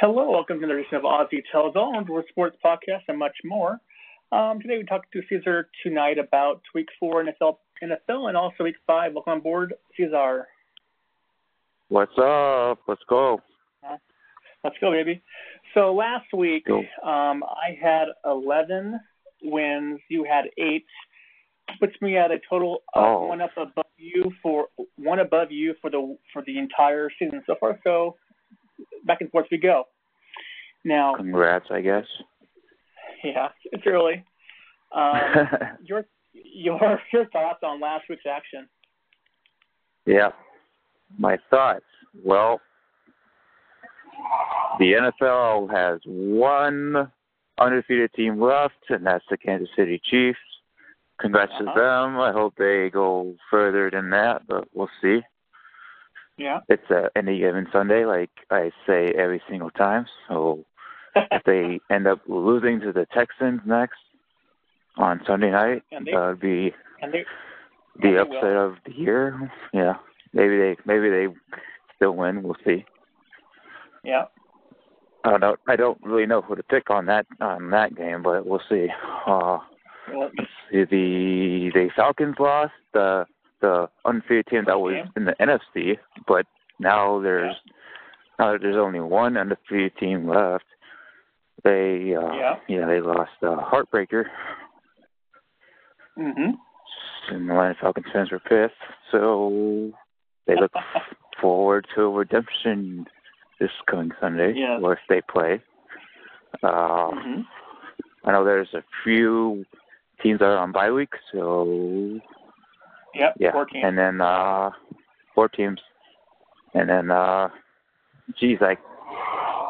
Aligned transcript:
Hello, 0.00 0.28
welcome 0.28 0.60
to 0.60 0.66
the 0.66 0.72
edition 0.74 0.96
of 0.96 1.02
Aussie 1.04 1.42
Tells 1.52 1.76
All, 1.76 1.92
World 2.08 2.24
Sports 2.28 2.56
Podcast, 2.64 3.02
and 3.06 3.16
much 3.16 3.36
more. 3.44 3.78
Um, 4.32 4.58
today 4.60 4.78
we 4.78 4.84
talked 4.84 5.12
to 5.12 5.22
Caesar 5.28 5.68
tonight 5.84 6.18
about 6.18 6.62
Week 6.74 6.88
Four 6.98 7.24
NFL, 7.24 7.58
NFL, 7.80 8.28
and 8.28 8.36
also 8.36 8.64
Week 8.64 8.74
Five. 8.88 9.12
Welcome 9.14 9.34
on 9.34 9.40
board, 9.40 9.74
Caesar. 9.96 10.48
What's 11.90 12.18
up? 12.18 12.80
Let's 12.88 13.02
go. 13.08 13.40
Uh, 13.88 13.98
let's 14.64 14.74
go, 14.80 14.90
baby. 14.90 15.22
So 15.74 15.94
last 15.94 16.26
week, 16.36 16.68
um, 16.68 17.44
I 17.44 17.78
had 17.80 18.06
11 18.24 18.98
wins. 19.44 20.00
You 20.10 20.24
had 20.24 20.46
eight. 20.58 20.86
Puts 21.78 21.94
me 22.00 22.16
at 22.16 22.32
a 22.32 22.40
total 22.50 22.82
of 22.94 23.04
oh. 23.04 23.26
one 23.26 23.40
up 23.40 23.56
above 23.56 23.84
you 23.96 24.32
for 24.42 24.66
one 24.96 25.20
above 25.20 25.52
you 25.52 25.74
for 25.80 25.88
the 25.88 26.16
for 26.32 26.42
the 26.46 26.58
entire 26.58 27.10
season 27.16 27.44
so 27.46 27.54
far. 27.60 27.78
So 27.84 28.16
back 29.04 29.20
and 29.20 29.30
forth 29.30 29.46
we 29.50 29.58
go. 29.58 29.84
Now, 30.84 31.14
congrats, 31.16 31.66
I 31.70 31.80
guess. 31.80 32.04
Yeah, 33.22 33.48
it's 33.64 33.84
early. 33.86 34.24
Um, 34.94 35.14
your 35.84 36.04
your 36.32 37.00
your 37.12 37.26
thoughts 37.26 37.60
on 37.62 37.80
last 37.80 38.04
week's 38.08 38.24
action? 38.30 38.68
Yeah, 40.06 40.30
my 41.18 41.38
thoughts. 41.50 41.84
Well, 42.24 42.60
the 44.78 44.92
NFL 44.92 45.70
has 45.70 46.00
one 46.06 47.10
undefeated 47.58 48.12
team 48.14 48.40
left, 48.40 48.74
and 48.88 49.06
that's 49.06 49.24
the 49.30 49.36
Kansas 49.36 49.68
City 49.76 50.00
Chiefs. 50.10 50.38
Congrats 51.20 51.52
uh-huh. 51.54 51.72
to 51.72 51.80
them. 51.80 52.20
I 52.20 52.32
hope 52.32 52.54
they 52.56 52.90
go 52.92 53.34
further 53.50 53.90
than 53.90 54.10
that, 54.10 54.42
but 54.48 54.68
we'll 54.74 54.90
see. 55.00 55.20
Yeah. 56.36 56.60
It's 56.68 56.90
a 56.90 57.10
any 57.16 57.38
given 57.38 57.66
Sunday, 57.72 58.04
like 58.04 58.30
I 58.50 58.70
say 58.86 59.12
every 59.16 59.40
single 59.48 59.70
time. 59.70 60.06
So 60.28 60.64
if 61.14 61.42
they 61.44 61.80
end 61.94 62.06
up 62.06 62.20
losing 62.26 62.80
to 62.80 62.92
the 62.92 63.06
Texans 63.14 63.60
next 63.64 63.98
on 64.96 65.20
Sunday 65.26 65.50
night, 65.50 65.82
they, 65.90 66.12
that 66.12 66.26
would 66.26 66.40
be 66.40 66.74
they, 67.12 67.24
the 68.02 68.20
upset 68.20 68.56
of 68.56 68.76
the 68.84 68.92
year. 68.92 69.52
Yeah. 69.72 69.94
Maybe 70.32 70.58
they 70.58 70.76
maybe 70.84 71.10
they 71.10 71.26
still 71.96 72.16
win. 72.16 72.42
We'll 72.42 72.56
see. 72.64 72.84
Yeah. 74.02 74.24
I 75.24 75.30
don't 75.30 75.40
know. 75.40 75.56
I 75.68 75.76
don't 75.76 75.98
really 76.02 76.26
know 76.26 76.42
who 76.42 76.56
to 76.56 76.62
pick 76.62 76.90
on 76.90 77.06
that 77.06 77.26
on 77.40 77.70
that 77.70 77.96
game, 77.96 78.22
but 78.22 78.44
we'll 78.46 78.60
see. 78.68 78.88
Uh, 79.26 79.58
well, 80.12 80.30
the 80.72 81.70
the 81.72 81.88
Falcons 81.96 82.36
lost. 82.38 82.72
The 82.92 83.24
the 83.64 83.88
undefeated 84.04 84.46
team 84.46 84.64
that 84.66 84.78
was 84.78 84.94
in 85.16 85.24
the 85.24 85.34
NFC, 85.40 85.98
but 86.26 86.46
now 86.78 87.20
there's 87.20 87.54
now 88.38 88.58
there's 88.58 88.76
only 88.76 89.00
one 89.00 89.36
undefeated 89.36 89.96
team 89.98 90.28
left. 90.28 90.64
They 91.62 92.14
uh 92.14 92.32
yeah, 92.34 92.54
yeah 92.68 92.86
they 92.86 93.00
lost 93.00 93.30
uh, 93.42 93.56
heartbreaker. 93.56 94.24
Mhm. 96.18 96.52
And 97.30 97.48
the 97.48 97.52
Atlanta 97.54 97.74
Falcons 97.80 98.06
fans 98.12 98.30
were 98.30 98.38
pissed, 98.38 98.74
so 99.10 99.90
they 100.46 100.56
look 100.56 100.72
forward 101.40 101.86
to 101.94 102.10
redemption 102.10 103.06
this 103.58 103.70
coming 103.90 104.10
Sunday, 104.20 104.52
yes. 104.56 104.80
if 104.82 104.98
they 105.08 105.22
play. 105.22 105.62
Uh, 106.62 107.10
mm-hmm. 107.10 107.40
I 108.24 108.32
know 108.32 108.44
there's 108.44 108.74
a 108.74 108.84
few 109.02 109.64
teams 110.22 110.40
that 110.40 110.46
are 110.46 110.58
on 110.58 110.72
bye 110.72 110.90
week, 110.90 111.14
so 111.32 112.20
Yep, 113.14 113.34
yeah, 113.38 113.52
four 113.52 113.66
teams. 113.66 113.84
and 113.86 113.98
then 113.98 114.20
uh, 114.20 114.70
four 115.34 115.48
teams, 115.48 115.80
and 116.74 116.88
then 116.88 117.10
uh, 117.10 117.48
geez, 118.38 118.58
I 118.60 118.76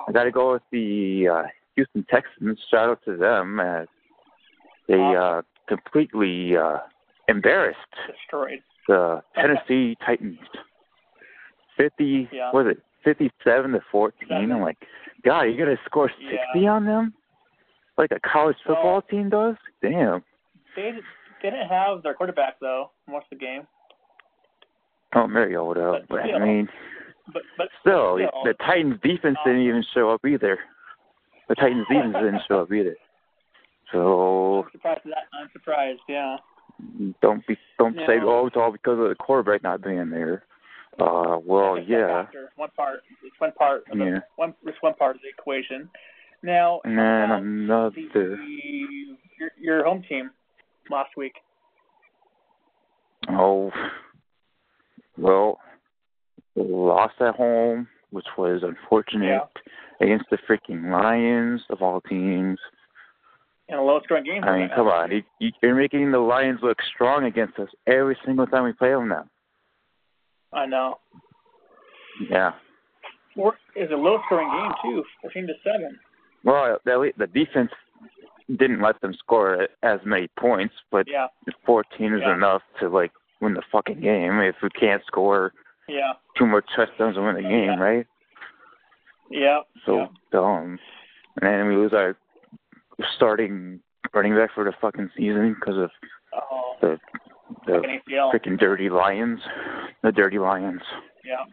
I 0.08 0.12
got 0.12 0.24
to 0.24 0.30
go 0.30 0.52
with 0.52 0.62
the 0.70 1.28
uh, 1.32 1.42
Houston 1.76 2.06
Texans. 2.10 2.58
Shout 2.70 2.90
out 2.90 3.00
to 3.04 3.16
them 3.16 3.60
as 3.60 3.86
they 4.88 5.00
uh, 5.00 5.42
completely 5.68 6.56
uh, 6.56 6.78
embarrassed 7.28 7.78
destroyed 8.06 8.60
the 8.88 9.22
Tennessee 9.34 9.96
Titans. 10.04 10.38
Fifty, 11.76 12.28
yeah. 12.32 12.50
was 12.52 12.66
it 12.68 12.82
fifty-seven 13.02 13.72
to 13.72 13.80
fourteen? 13.90 14.28
Seven. 14.28 14.52
I'm 14.52 14.60
like, 14.60 14.78
God, 15.24 15.42
you 15.42 15.58
gonna 15.58 15.76
score 15.86 16.10
sixty 16.10 16.60
yeah. 16.60 16.70
on 16.70 16.84
them, 16.84 17.14
like 17.98 18.10
a 18.12 18.20
college 18.20 18.56
football 18.66 18.92
well, 18.92 19.02
team 19.02 19.30
does? 19.30 19.56
Damn. 19.82 20.22
They 20.76 20.92
didn't 21.50 21.68
have 21.68 22.02
their 22.02 22.14
quarterback 22.14 22.58
though 22.60 22.90
most 23.08 23.26
of 23.30 23.38
the 23.38 23.44
game. 23.44 23.66
Oh, 25.14 25.28
Mariota, 25.28 26.00
but, 26.08 26.08
but 26.08 26.20
still, 26.24 26.36
I 26.36 26.44
mean, 26.44 26.68
but, 27.32 27.42
but 27.56 27.68
still, 27.80 28.18
still, 28.18 28.42
the 28.44 28.54
Titans 28.54 28.98
defense 29.02 29.36
um, 29.44 29.52
didn't 29.52 29.62
even 29.62 29.84
show 29.94 30.10
up 30.10 30.24
either. 30.24 30.58
The 31.48 31.54
Titans 31.54 31.86
defense 31.88 32.14
didn't 32.14 32.40
show 32.48 32.62
up 32.62 32.72
either. 32.72 32.96
So 33.92 34.64
I'm 34.64 34.70
surprised 34.72 35.00
that. 35.04 35.28
I'm 35.40 35.48
surprised. 35.52 36.00
Yeah. 36.08 36.36
don't 37.22 37.46
be 37.46 37.56
don't 37.78 37.94
No. 37.94 38.06
say 38.06 38.14
oh 38.20 38.46
it's 38.46 38.56
all 38.56 38.72
because 38.72 38.98
of 38.98 39.08
the 39.08 39.14
quarterback 39.14 39.62
not 39.62 39.82
being 39.82 40.10
there. 40.10 40.44
Uh, 40.98 41.38
well, 41.44 41.76
It's 41.76 41.88
yeah, 41.88 42.26
One 42.56 42.70
part. 42.76 43.00
It's 43.24 43.38
one 43.38 43.52
part. 43.52 43.84
Of 43.90 43.98
the, 43.98 44.04
yeah, 44.04 44.18
One. 44.36 44.54
It's 44.64 44.78
one 44.80 44.94
part 44.94 45.16
of 45.16 45.22
the 45.22 45.28
equation. 45.28 45.88
Now. 46.42 46.80
and 46.84 46.94
about 46.98 47.42
another. 47.42 47.90
the, 48.14 48.36
your, 49.38 49.50
your 49.60 49.84
home 49.84 50.04
team 50.08 50.30
last 50.90 51.10
week. 51.16 51.34
Oh, 53.28 53.70
well, 55.16 55.58
lost 56.56 57.14
at 57.20 57.34
home, 57.34 57.88
which 58.10 58.26
was 58.36 58.62
unfortunate 58.62 59.42
against 60.00 60.26
the 60.30 60.38
freaking 60.48 60.90
Lions 60.90 61.62
of 61.70 61.80
all 61.80 62.00
teams. 62.02 62.58
In 63.68 63.76
a 63.76 63.82
low 63.82 64.00
scoring 64.04 64.24
game. 64.24 64.44
I 64.44 64.58
mean, 64.58 64.68
come 64.76 64.88
on, 64.88 65.10
you, 65.10 65.22
you, 65.38 65.50
you're 65.62 65.74
making 65.74 66.12
the 66.12 66.18
Lions 66.18 66.60
look 66.62 66.78
strong 66.94 67.24
against 67.24 67.58
us 67.58 67.68
every 67.86 68.16
single 68.26 68.46
time 68.46 68.64
we 68.64 68.72
play 68.72 68.90
them 68.90 69.08
now. 69.08 69.24
I 70.52 70.66
know. 70.66 70.98
Yeah. 72.30 72.52
Four 73.34 73.54
is 73.74 73.90
a 73.90 73.96
low 73.96 74.18
scoring 74.26 74.50
game 74.50 74.72
too, 74.82 75.02
fourteen 75.22 75.46
to 75.46 75.54
seven. 75.64 75.98
Well, 76.44 76.78
the, 76.84 77.10
the 77.16 77.26
defense 77.26 77.70
didn't 78.48 78.80
let 78.80 79.00
them 79.00 79.14
score 79.14 79.68
as 79.82 80.00
many 80.04 80.28
points, 80.38 80.74
but 80.90 81.06
Yeah. 81.08 81.28
14 81.64 82.12
is 82.14 82.20
Yeah. 82.20 82.34
enough 82.34 82.62
to 82.80 82.88
like 82.88 83.12
win 83.40 83.54
the 83.54 83.62
fucking 83.72 84.00
game. 84.00 84.40
If 84.40 84.56
we 84.62 84.70
can't 84.70 85.04
score 85.06 85.52
Yeah. 85.88 86.12
two 86.36 86.46
more 86.46 86.60
touchdowns 86.62 87.16
to 87.16 87.22
win 87.22 87.36
the 87.36 87.42
game, 87.42 87.72
Yeah. 87.72 87.80
right? 87.80 88.06
Yeah. 89.30 89.60
So 89.86 89.96
yeah. 89.96 90.06
dumb. 90.30 90.78
And 91.40 91.42
then 91.42 91.68
we 91.68 91.76
lose 91.76 91.92
our 91.94 92.16
starting 93.16 93.80
running 94.12 94.36
back 94.36 94.52
for 94.52 94.64
the 94.64 94.72
fucking 94.72 95.10
season 95.16 95.54
because 95.54 95.78
of 95.78 95.90
Oh, 96.32 96.76
the 96.80 97.00
the 97.66 98.00
freaking 98.32 98.58
dirty 98.58 98.88
Lions, 98.88 99.40
the 100.02 100.10
dirty 100.12 100.38
Lions. 100.38 100.82
Yeah. 101.24 101.44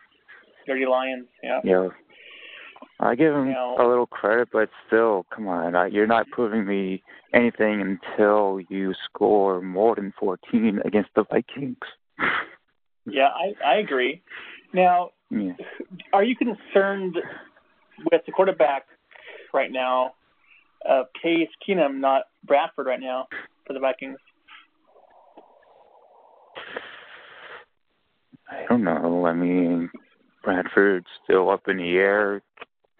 Dirty 0.65 0.85
Lions. 0.85 1.27
Yeah. 1.43 1.61
Yeah. 1.63 1.89
I 3.03 3.15
give 3.15 3.33
him 3.33 3.47
You 3.47 3.53
know- 3.53 3.75
a 3.79 3.87
little 3.87 4.05
credit, 4.05 4.49
but 4.53 4.69
still, 4.87 5.25
come 5.33 5.47
on, 5.47 5.75
I, 5.75 5.87
you're 5.87 6.07
not 6.07 6.29
proving 6.29 6.65
me 6.65 7.01
anything 7.33 7.81
until 7.81 8.59
you 8.69 8.93
score 9.05 9.59
more 9.61 9.95
than 9.95 10.13
14 10.19 10.81
against 10.85 11.09
the 11.15 11.23
Vikings. 11.23 11.77
Yeah, 13.07 13.29
I 13.29 13.55
I 13.65 13.75
agree. 13.77 14.21
Now, 14.73 15.09
Yeah. 15.31 15.53
are 16.13 16.23
you 16.23 16.35
concerned 16.35 17.15
with 18.11 18.21
the 18.27 18.31
quarterback 18.31 18.85
right 19.55 19.71
now, 19.71 20.13
uh, 20.87 21.05
Case 21.19 21.49
Keenum, 21.67 21.95
not 21.99 22.25
Bradford 22.45 22.85
right 22.85 22.99
now 22.99 23.27
for 23.65 23.73
the 23.73 23.79
Vikings? 23.79 24.19
I 28.49 28.65
don't 28.69 28.83
know. 28.83 29.25
I 29.25 29.33
mean, 29.33 29.89
Bradford's 30.43 31.07
still 31.23 31.49
up 31.49 31.67
in 31.67 31.77
the 31.77 31.97
air. 31.97 32.43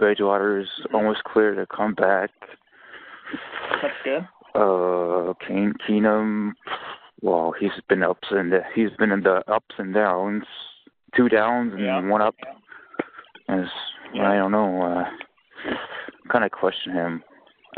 Bridgewater's 0.06 0.68
almost 0.96 1.24
clear 1.26 1.54
to 1.54 1.68
come 1.68 1.94
back. 1.94 2.32
That's 3.84 3.94
good. 4.04 4.28
Uh, 4.56 5.34
Case 5.48 5.74
Keenum, 5.88 6.54
well, 7.22 7.54
he's 7.58 7.70
been 7.88 8.02
ups 8.02 8.28
and 8.32 8.52
he's 8.74 8.90
been 8.98 9.12
in 9.12 9.22
the 9.22 9.44
ups 9.48 9.76
and 9.78 9.94
downs, 9.94 10.44
two 11.16 11.30
downs 11.30 11.74
and 11.74 11.84
Yeah. 11.84 12.02
one 12.02 12.20
up. 12.24 12.34
Yeah. 12.44 13.60
As 13.60 13.68
Yeah. 14.12 14.32
I 14.32 14.36
don't 14.38 14.52
know, 14.52 14.82
uh, 14.82 15.06
kind 16.30 16.44
of 16.46 16.52
question 16.52 16.94
him. 16.94 17.24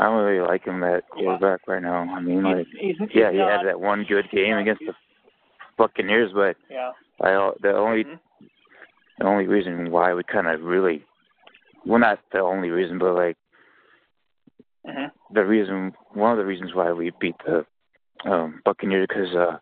I 0.00 0.04
don't 0.06 0.24
really 0.24 0.40
like 0.40 0.64
him 0.64 0.82
at 0.82 1.06
quarterback 1.10 1.60
right 1.68 1.82
now. 1.82 2.08
I 2.10 2.20
mean, 2.20 2.42
like, 2.42 2.66
He's, 2.68 2.96
he's, 2.98 3.14
yeah, 3.14 3.26
he's 3.30 3.32
he 3.32 3.38
not, 3.38 3.58
had 3.58 3.66
that 3.66 3.80
one 3.80 4.04
good 4.08 4.30
game 4.30 4.56
against 4.56 4.82
the 4.86 4.94
Buccaneers, 5.76 6.32
but 6.32 6.56
Yeah. 6.70 6.92
I 7.20 7.52
the 7.60 7.76
only 7.76 8.04
Mhm. 8.04 8.18
the 9.18 9.26
only 9.26 9.46
reason 9.46 9.90
why 9.90 10.14
we 10.14 10.24
kind 10.24 10.46
of 10.48 10.62
really, 10.64 11.04
well, 11.86 12.00
not 12.00 12.18
the 12.32 12.40
only 12.40 12.70
reason, 12.70 12.98
but 12.98 13.14
like 13.14 13.36
hmm 14.86 15.06
the 15.32 15.44
reason, 15.44 15.92
one 16.12 16.30
of 16.32 16.38
the 16.38 16.44
reasons 16.44 16.74
why 16.74 16.92
we 16.92 17.10
beat 17.20 17.34
the 17.44 17.64
um, 18.30 18.60
Buccaneers 18.64 19.06
because 19.08 19.34
uh, 19.34 19.56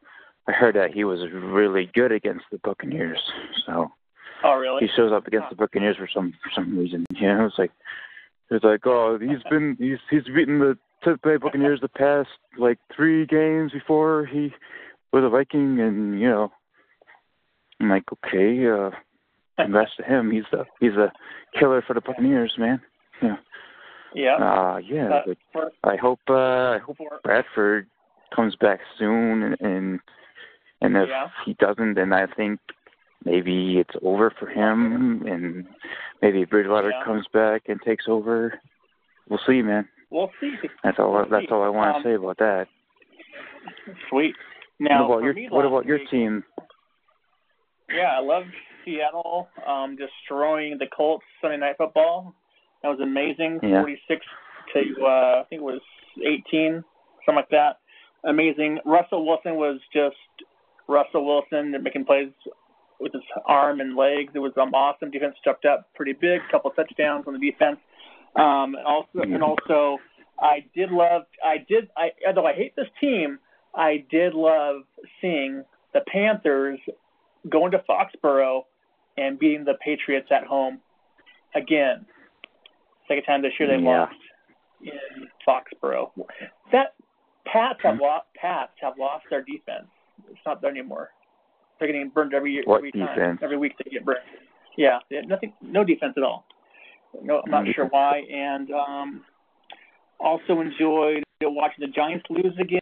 I 0.49 0.53
heard 0.53 0.75
that 0.75 0.93
he 0.93 1.05
was 1.05 1.21
really 1.33 1.91
good 1.95 2.13
against 2.13 2.45
the 2.51 2.59
Buccaneers. 2.59 3.19
So 3.67 3.93
Oh, 4.45 4.57
really? 4.57 4.81
he 4.81 4.89
shows 4.97 5.13
up 5.13 5.27
against 5.27 5.51
the 5.51 5.57
Buccaneers 5.57 5.97
for 5.97 6.09
some 6.13 6.35
for 6.43 6.51
some 6.55 6.77
reason. 6.77 7.07
You 7.15 7.29
know, 7.29 7.47
it's 7.47 7.59
like 7.59 7.71
It's 8.51 8.65
like, 8.65 8.87
oh, 8.87 9.19
he's 9.19 9.43
been 9.49 9.77
he's 9.79 9.99
he's 10.11 10.25
beaten 10.35 10.59
the 10.59 10.77
Tampa 11.05 11.29
Bay 11.29 11.37
Buccaneers 11.37 11.81
the 11.81 11.89
past 11.89 12.29
like 12.59 12.79
three 12.95 13.25
games 13.25 13.73
before 13.73 14.27
he 14.27 14.53
was 15.13 15.25
a 15.25 15.29
Viking, 15.29 15.81
and 15.81 16.21
you 16.21 16.29
know, 16.29 16.53
I'm 17.81 17.89
like, 17.89 18.05
okay, 18.13 18.67
uh, 18.69 18.91
congrats 19.61 19.91
to 19.97 20.05
him. 20.05 20.31
He's 20.31 20.45
a 20.53 20.65
he's 20.81 20.93
a 20.93 21.13
killer 21.59 21.83
for 21.87 21.95
the 21.95 22.01
Buccaneers, 22.01 22.55
man. 22.59 22.81
Yeah. 23.23 23.37
Yeah. 24.15 24.37
Uh, 24.37 24.79
yeah. 24.79 25.21
but 25.55 25.73
I 25.85 25.97
hope 25.97 26.21
uh, 26.29 26.35
I 26.35 26.79
hope 26.85 26.99
Bradford 27.23 27.87
comes 28.35 28.57
back 28.57 28.81
soon, 28.99 29.43
and 29.43 29.57
and, 29.61 30.01
and 30.81 30.97
if 30.97 31.09
yeah. 31.09 31.29
he 31.45 31.55
doesn't, 31.55 31.95
then 31.95 32.13
I 32.13 32.27
think 32.27 32.61
maybe 33.25 33.79
it's 33.79 33.97
over 34.03 34.33
for 34.39 34.49
him, 34.49 35.23
and 35.27 35.65
maybe 36.21 36.45
Bridgewater 36.45 36.91
yeah. 36.91 37.05
comes 37.05 37.27
back 37.33 37.63
and 37.69 37.81
takes 37.83 38.05
over. 38.09 38.61
We'll 39.29 39.41
see, 39.47 39.63
man. 39.63 39.89
We'll 40.11 40.31
see. 40.41 40.55
That's 40.85 40.99
all. 40.99 41.13
We'll 41.13 41.29
that's 41.31 41.47
see. 41.47 41.53
all 41.53 41.63
I 41.63 41.69
want 41.69 41.93
to 41.93 41.97
um, 41.97 42.03
say 42.05 42.15
about 42.15 42.39
that. 42.39 42.67
Sweet. 44.11 44.35
Now, 44.79 45.09
what 45.09 45.19
about 45.19 45.25
your 45.25 45.51
What 45.51 45.65
about 45.65 45.87
your 45.87 46.01
team? 46.11 46.45
Yeah, 47.89 48.17
I 48.19 48.21
love 48.21 48.45
Seattle 48.85 49.49
um, 49.67 49.97
destroying 49.97 50.79
the 50.79 50.87
Colts 50.95 51.25
Sunday 51.41 51.59
Night 51.59 51.77
Football. 51.79 52.35
That 52.83 52.89
was 52.89 53.01
amazing. 53.01 53.61
Yeah. 53.63 53.83
46 53.83 54.27
to 54.75 54.81
uh, 55.03 55.07
I 55.07 55.45
think 55.49 55.61
it 55.61 55.65
was 55.65 55.81
18, 56.19 56.85
something 57.25 57.37
like 57.37 57.51
that. 57.51 57.79
Amazing. 58.25 58.79
Russell 58.85 59.27
Wilson 59.27 59.57
was 59.57 59.81
just 59.93 60.17
Russell 60.89 61.27
Wilson 61.27 61.75
making 61.83 62.05
plays 62.05 62.31
with 63.01 63.13
his 63.13 63.23
arm 63.47 63.81
and 63.81 63.97
legs. 63.97 64.33
It 64.35 64.39
was 64.39 64.53
um, 64.61 64.73
awesome. 64.75 65.11
Defense 65.11 65.35
stepped 65.41 65.65
up 65.65 65.89
pretty 65.95 66.13
big. 66.13 66.41
Couple 66.51 66.71
touchdowns 66.71 67.25
on 67.27 67.35
the 67.35 67.51
defense. 67.51 67.79
Um, 68.37 68.75
and 68.75 68.87
also, 68.87 69.19
and 69.21 69.43
also, 69.43 69.99
I 70.41 70.65
did 70.75 70.91
love. 70.91 71.23
I 71.45 71.59
did. 71.69 71.91
I 71.97 72.11
although 72.27 72.47
I 72.47 72.55
hate 72.55 72.75
this 72.77 72.87
team, 73.01 73.39
I 73.75 74.05
did 74.11 74.35
love 74.35 74.83
seeing 75.21 75.65
the 75.93 76.01
Panthers 76.11 76.79
going 77.51 77.73
to 77.73 77.83
Foxborough 77.89 78.63
and 79.17 79.39
beating 79.39 79.65
the 79.65 79.75
Patriots 79.85 80.29
at 80.31 80.45
home 80.45 80.81
again. 81.55 82.07
Second 83.09 83.25
time 83.25 83.43
this 83.43 83.53
year 83.59 83.69
they 83.69 83.83
Yeah. 83.83 84.01
lost 84.03 84.17
in 84.81 85.29
Foxborough. 85.47 86.13
That 86.71 86.95
Pats 87.45 87.81
have 87.83 88.01
lost. 88.01 88.27
Pats 88.35 88.73
have 88.81 88.97
lost 88.99 89.27
their 89.29 89.43
defense. 89.43 89.89
It's 90.31 90.41
not 90.47 90.61
there 90.61 90.71
anymore. 90.71 91.11
They're 91.79 91.89
getting 91.89 92.09
burned 92.09 92.33
every 92.35 92.53
year. 92.53 92.63
What 92.65 92.79
every 92.79 92.93
time. 92.93 93.39
Every 93.43 93.57
week 93.57 93.77
they 93.79 93.91
get 93.91 94.05
burned. 94.05 94.21
Yeah, 94.77 95.01
they 95.11 95.17
had 95.17 95.29
nothing. 95.29 95.53
No 95.61 95.85
defense 95.85 96.15
at 96.17 96.23
all. 96.23 96.47
No, 97.21 97.43
I'm 97.45 97.51
not 97.51 97.67
sure 97.75 97.87
why. 97.87 98.19
And 98.33 98.71
um, 98.71 99.25
also 100.21 100.61
enjoyed 100.61 101.25
watching 101.43 101.81
the 101.85 101.89
Giants 101.89 102.25
lose 102.31 102.57
again. 102.59 102.81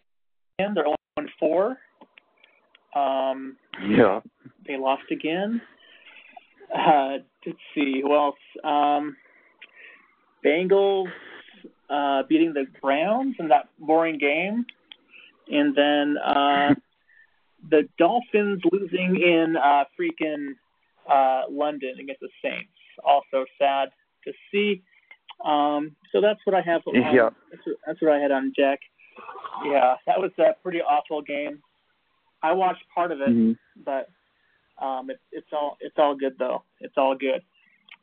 They're 0.59 0.87
only 0.87 0.97
one 1.15 1.29
four. 1.39 1.79
Um, 2.95 3.57
Yeah. 3.89 4.21
they 4.67 4.77
lost 4.77 5.11
again. 5.11 5.63
Uh, 6.75 7.19
let's 7.47 7.59
see 7.75 8.01
who 8.03 8.15
else. 8.15 8.37
Um, 8.65 9.17
Bengals 10.45 11.09
uh, 11.89 12.23
beating 12.29 12.53
the 12.53 12.67
Browns 12.81 13.37
in 13.39 13.49
that 13.49 13.69
boring 13.79 14.19
game, 14.19 14.65
and 15.51 15.75
then 15.75 16.17
uh, 16.19 16.75
the 17.69 17.89
Dolphins 17.99 18.63
losing 18.71 19.21
in 19.21 19.57
uh, 19.57 19.85
freaking 19.99 20.55
uh, 21.11 21.43
London 21.51 21.95
against 22.01 22.21
the 22.21 22.29
Saints. 22.43 22.71
Also 23.05 23.45
sad 23.59 23.91
to 24.25 24.33
see. 24.53 24.83
Um, 25.45 25.97
so 26.13 26.21
that's 26.21 26.41
what 26.45 26.55
I 26.55 26.61
have. 26.61 26.83
On, 26.87 26.95
Yeah. 26.95 27.31
That's 27.51 27.67
what, 27.67 27.77
that's 27.87 28.03
what 28.03 28.13
I 28.13 28.19
had 28.19 28.31
on 28.31 28.53
Jack. 28.57 28.81
Yeah, 29.65 29.97
that 30.07 30.21
was 30.21 30.31
a 30.39 30.55
pretty 30.63 30.81
awful 30.81 31.23
game. 31.23 31.63
I 32.43 32.53
watched 32.53 32.85
part 32.95 33.13
of 33.13 33.21
it 33.21 33.29
Mhm. 33.29 33.59
but 33.85 34.09
um, 34.81 35.11
it, 35.11 35.21
it's 35.33 35.49
all 35.53 35.77
it's 35.81 35.97
all 35.99 36.17
good 36.17 36.35
though. 36.39 36.63
It's 36.81 36.95
all 36.97 37.17
good. 37.17 37.43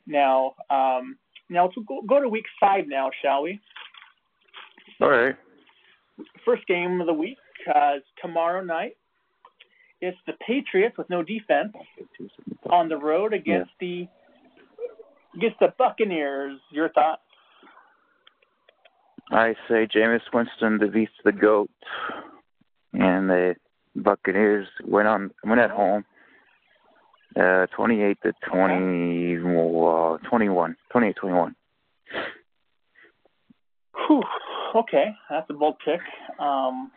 Now, 0.05 0.55
um, 0.69 1.17
now 1.49 1.65
let's 1.65 1.75
go, 1.87 2.01
go 2.07 2.21
to 2.21 2.29
week 2.29 2.45
five 2.59 2.85
now, 2.87 3.09
shall 3.21 3.43
we? 3.43 3.59
All 5.01 5.09
right. 5.09 5.35
First 6.45 6.65
game 6.67 6.99
of 7.01 7.07
the 7.07 7.13
week 7.13 7.37
uh, 7.67 7.97
is 7.97 8.03
tomorrow 8.21 8.63
night. 8.63 8.97
It's 10.01 10.17
the 10.27 10.33
Patriots 10.45 10.97
with 10.97 11.09
no 11.09 11.23
defense 11.23 11.73
on 12.69 12.87
the 12.87 12.97
road 12.97 13.33
against 13.33 13.71
the 13.79 14.07
against 15.35 15.59
the 15.59 15.73
Buccaneers. 15.77 16.59
Your 16.71 16.89
thoughts? 16.89 17.21
I 19.31 19.55
say 19.67 19.87
Jameis 19.87 20.21
Winston 20.33 20.77
defeats 20.77 21.11
the 21.25 21.31
goat, 21.31 21.69
and 22.93 23.29
the 23.29 23.55
Buccaneers 23.95 24.67
went 24.85 25.07
on 25.07 25.31
went 25.43 25.59
at 25.59 25.71
home. 25.71 26.05
Uh, 27.37 27.67
28 27.75 28.17
to 28.23 28.33
20, 28.49 29.37
uh, 29.37 30.17
21, 30.29 30.75
28 30.91 31.15
21. 31.15 31.55
Whew. 34.07 34.23
Okay, 34.75 35.11
that's 35.29 35.49
a 35.49 35.53
bold 35.53 35.75
pick. 35.83 35.99
Um, 36.39 36.91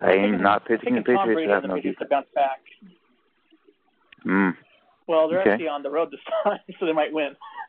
I 0.00 0.12
ain't 0.12 0.40
not 0.40 0.66
picking 0.66 0.94
the 0.94 1.02
Tom 1.02 1.16
Patriots 1.18 1.34
Brady 1.34 1.50
have 1.52 1.64
no 1.64 1.74
Patriots 1.74 1.98
to 2.00 2.06
bounce 2.08 2.26
back. 2.34 2.60
Mm. 4.26 4.54
Well, 5.06 5.28
they're 5.28 5.40
Okay. 5.40 5.50
actually 5.52 5.68
on 5.68 5.82
the 5.82 5.90
road 5.90 6.10
this 6.10 6.20
time, 6.44 6.58
so 6.78 6.86
they 6.86 6.92
might 6.92 7.12
win. 7.12 7.36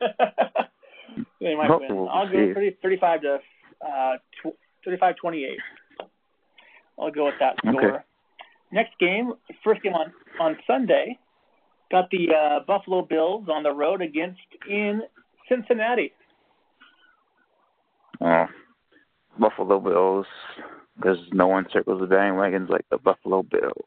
they 1.40 1.54
might 1.54 1.70
Oh, 1.70 1.78
win. 1.78 1.96
we'll 1.96 2.08
I'll 2.08 2.26
go 2.26 2.52
30, 2.54 2.76
35 2.82 3.20
to 3.22 3.38
uh, 3.86 4.16
tw- 4.42 4.56
35 4.84 5.16
28. 5.16 5.58
I'll 6.98 7.10
go 7.10 7.26
with 7.26 7.34
that 7.40 7.56
score. 7.58 7.84
Okay. 7.94 8.04
Next 8.72 8.98
game, 9.00 9.32
first 9.64 9.82
game 9.82 9.94
on, 9.94 10.12
on 10.38 10.56
Sunday, 10.66 11.18
got 11.90 12.10
the 12.10 12.28
uh, 12.34 12.60
Buffalo 12.66 13.02
Bills 13.02 13.48
on 13.50 13.62
the 13.62 13.72
road 13.72 14.02
against 14.02 14.40
in 14.68 15.02
Cincinnati. 15.48 16.12
Oh, 18.20 18.46
Buffalo 19.38 19.80
Bills, 19.80 20.26
because 20.96 21.18
no 21.32 21.46
one 21.46 21.66
circles 21.72 22.00
the 22.00 22.06
bandwagons 22.06 22.68
like 22.68 22.84
the 22.90 22.98
Buffalo 22.98 23.42
Bills. 23.42 23.86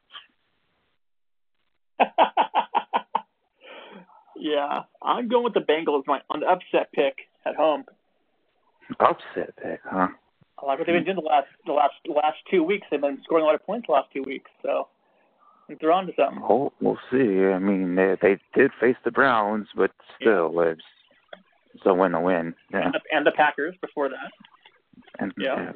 yeah, 4.36 4.82
I'm 5.02 5.28
going 5.28 5.44
with 5.44 5.54
the 5.54 5.60
Bengals 5.60 6.04
my, 6.08 6.20
on 6.30 6.40
the 6.40 6.48
upset 6.48 6.92
pick 6.94 7.18
at 7.46 7.56
home. 7.56 7.86
Upset 9.00 9.56
pick, 9.62 9.80
huh? 9.86 10.08
I 10.60 10.66
like 10.66 10.80
what 10.80 10.88
they've 10.88 10.96
been 10.96 11.04
doing 11.04 11.18
the 11.18 11.22
last 11.22 11.48
the 11.66 11.74
last 11.74 11.94
the 12.06 12.14
last 12.14 12.38
two 12.50 12.64
weeks. 12.64 12.88
They've 12.90 13.02
been 13.02 13.22
scoring 13.24 13.44
a 13.44 13.46
lot 13.46 13.56
of 13.56 13.66
points 13.66 13.88
the 13.88 13.94
last 13.94 14.10
two 14.14 14.24
weeks, 14.24 14.50
so 14.62 14.88
I 15.64 15.68
think 15.68 15.80
they're 15.80 15.92
on 15.92 16.08
to 16.08 16.14
something. 16.18 16.44
Oh, 16.44 16.74
we'll 16.82 17.00
see. 17.10 17.46
I 17.46 17.58
mean, 17.60 17.96
they 17.96 18.18
they 18.22 18.38
did 18.54 18.72
face 18.80 18.98
the 19.06 19.12
Browns, 19.12 19.68
but 19.76 19.92
still, 20.20 20.60
it's 20.60 20.82
it's 21.74 21.86
a 21.86 21.94
win 21.94 22.14
a 22.14 22.22
win. 22.22 22.54
Yeah. 22.72 22.86
And 22.86 22.94
the, 22.94 23.00
and 23.16 23.26
the 23.26 23.32
Packers 23.32 23.76
before 23.82 24.10
that. 24.10 24.32
And 25.20 25.34
Yeah. 25.38 25.72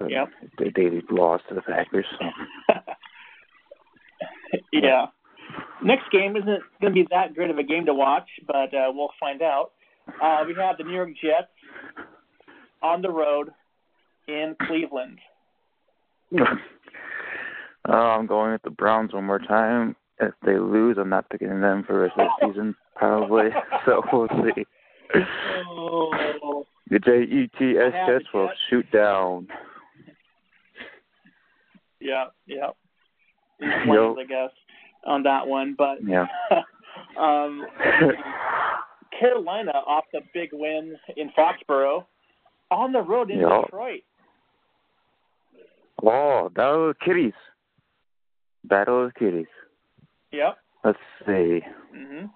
uh, 0.00 0.06
Yeah. 0.08 0.26
They 0.58 0.70
they 0.74 1.02
lost 1.10 1.44
to 1.48 1.54
the 1.54 1.62
Packers. 1.62 2.06
So. 2.18 2.74
yeah. 4.72 5.06
Next 5.82 6.10
game 6.10 6.36
isn't 6.36 6.62
going 6.80 6.92
to 6.94 7.04
be 7.04 7.06
that 7.10 7.34
great 7.34 7.50
of 7.50 7.58
a 7.58 7.62
game 7.62 7.86
to 7.86 7.94
watch, 7.94 8.28
but 8.46 8.74
uh, 8.74 8.90
we'll 8.92 9.10
find 9.18 9.42
out. 9.42 9.72
Uh, 10.22 10.44
we 10.46 10.54
have 10.54 10.76
the 10.76 10.84
New 10.84 10.92
York 10.94 11.10
Jets 11.20 11.48
on 12.82 13.00
the 13.02 13.10
road 13.10 13.50
in 14.26 14.54
Cleveland. 14.66 15.18
uh, 17.86 17.92
I'm 17.92 18.26
going 18.26 18.52
with 18.52 18.62
the 18.62 18.70
Browns 18.70 19.12
one 19.12 19.24
more 19.24 19.38
time. 19.38 19.94
If 20.20 20.32
they 20.44 20.58
lose, 20.58 20.96
I'm 20.98 21.08
not 21.10 21.28
picking 21.30 21.60
them 21.60 21.84
for 21.86 21.92
the 21.94 21.98
rest 22.00 22.14
of 22.18 22.26
the 22.40 22.48
season, 22.48 22.74
probably. 22.96 23.50
so 23.86 24.02
we'll 24.12 24.28
see. 24.28 24.64
Oh, 25.68 26.64
The 26.90 26.98
J 26.98 27.22
E 27.22 27.50
T 27.58 27.74
S 27.78 27.92
Jets 28.06 28.24
will 28.34 28.50
shoot 28.68 28.90
down. 28.90 29.46
yeah, 32.00 32.26
yeah. 32.46 32.70
Yo. 33.86 34.16
I 34.18 34.24
guess, 34.24 34.50
on 35.06 35.22
that 35.24 35.46
one. 35.46 35.74
But 35.78 35.98
Yeah. 36.04 36.26
um, 37.20 37.64
Carolina 39.18 39.72
off 39.86 40.04
the 40.12 40.20
big 40.34 40.50
win 40.52 40.96
in 41.16 41.30
Foxborough 41.36 42.04
on 42.70 42.92
the 42.92 43.00
road 43.00 43.30
in 43.30 43.40
Yeah. 43.40 43.62
Detroit. 43.64 44.00
oh, 46.02 46.46
of 46.46 46.54
the 46.54 46.94
Kitties. 47.04 47.32
Battle 48.68 49.04
of 49.06 49.12
the 49.12 49.18
Kitties. 49.18 49.46
Yep. 50.32 50.56
Let's 50.84 50.98
see. 51.26 51.60
hmm 51.94 52.26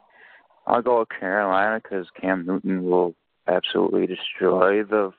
I'll 0.67 0.83
go 0.83 1.01
with 1.01 1.09
Carolina 1.19 1.81
because 1.83 2.07
Cam 2.21 2.47
Newton 2.47 2.85
will 2.85 3.15
absolutely 3.49 4.07
destroy 4.07 4.85
the 4.85 5.11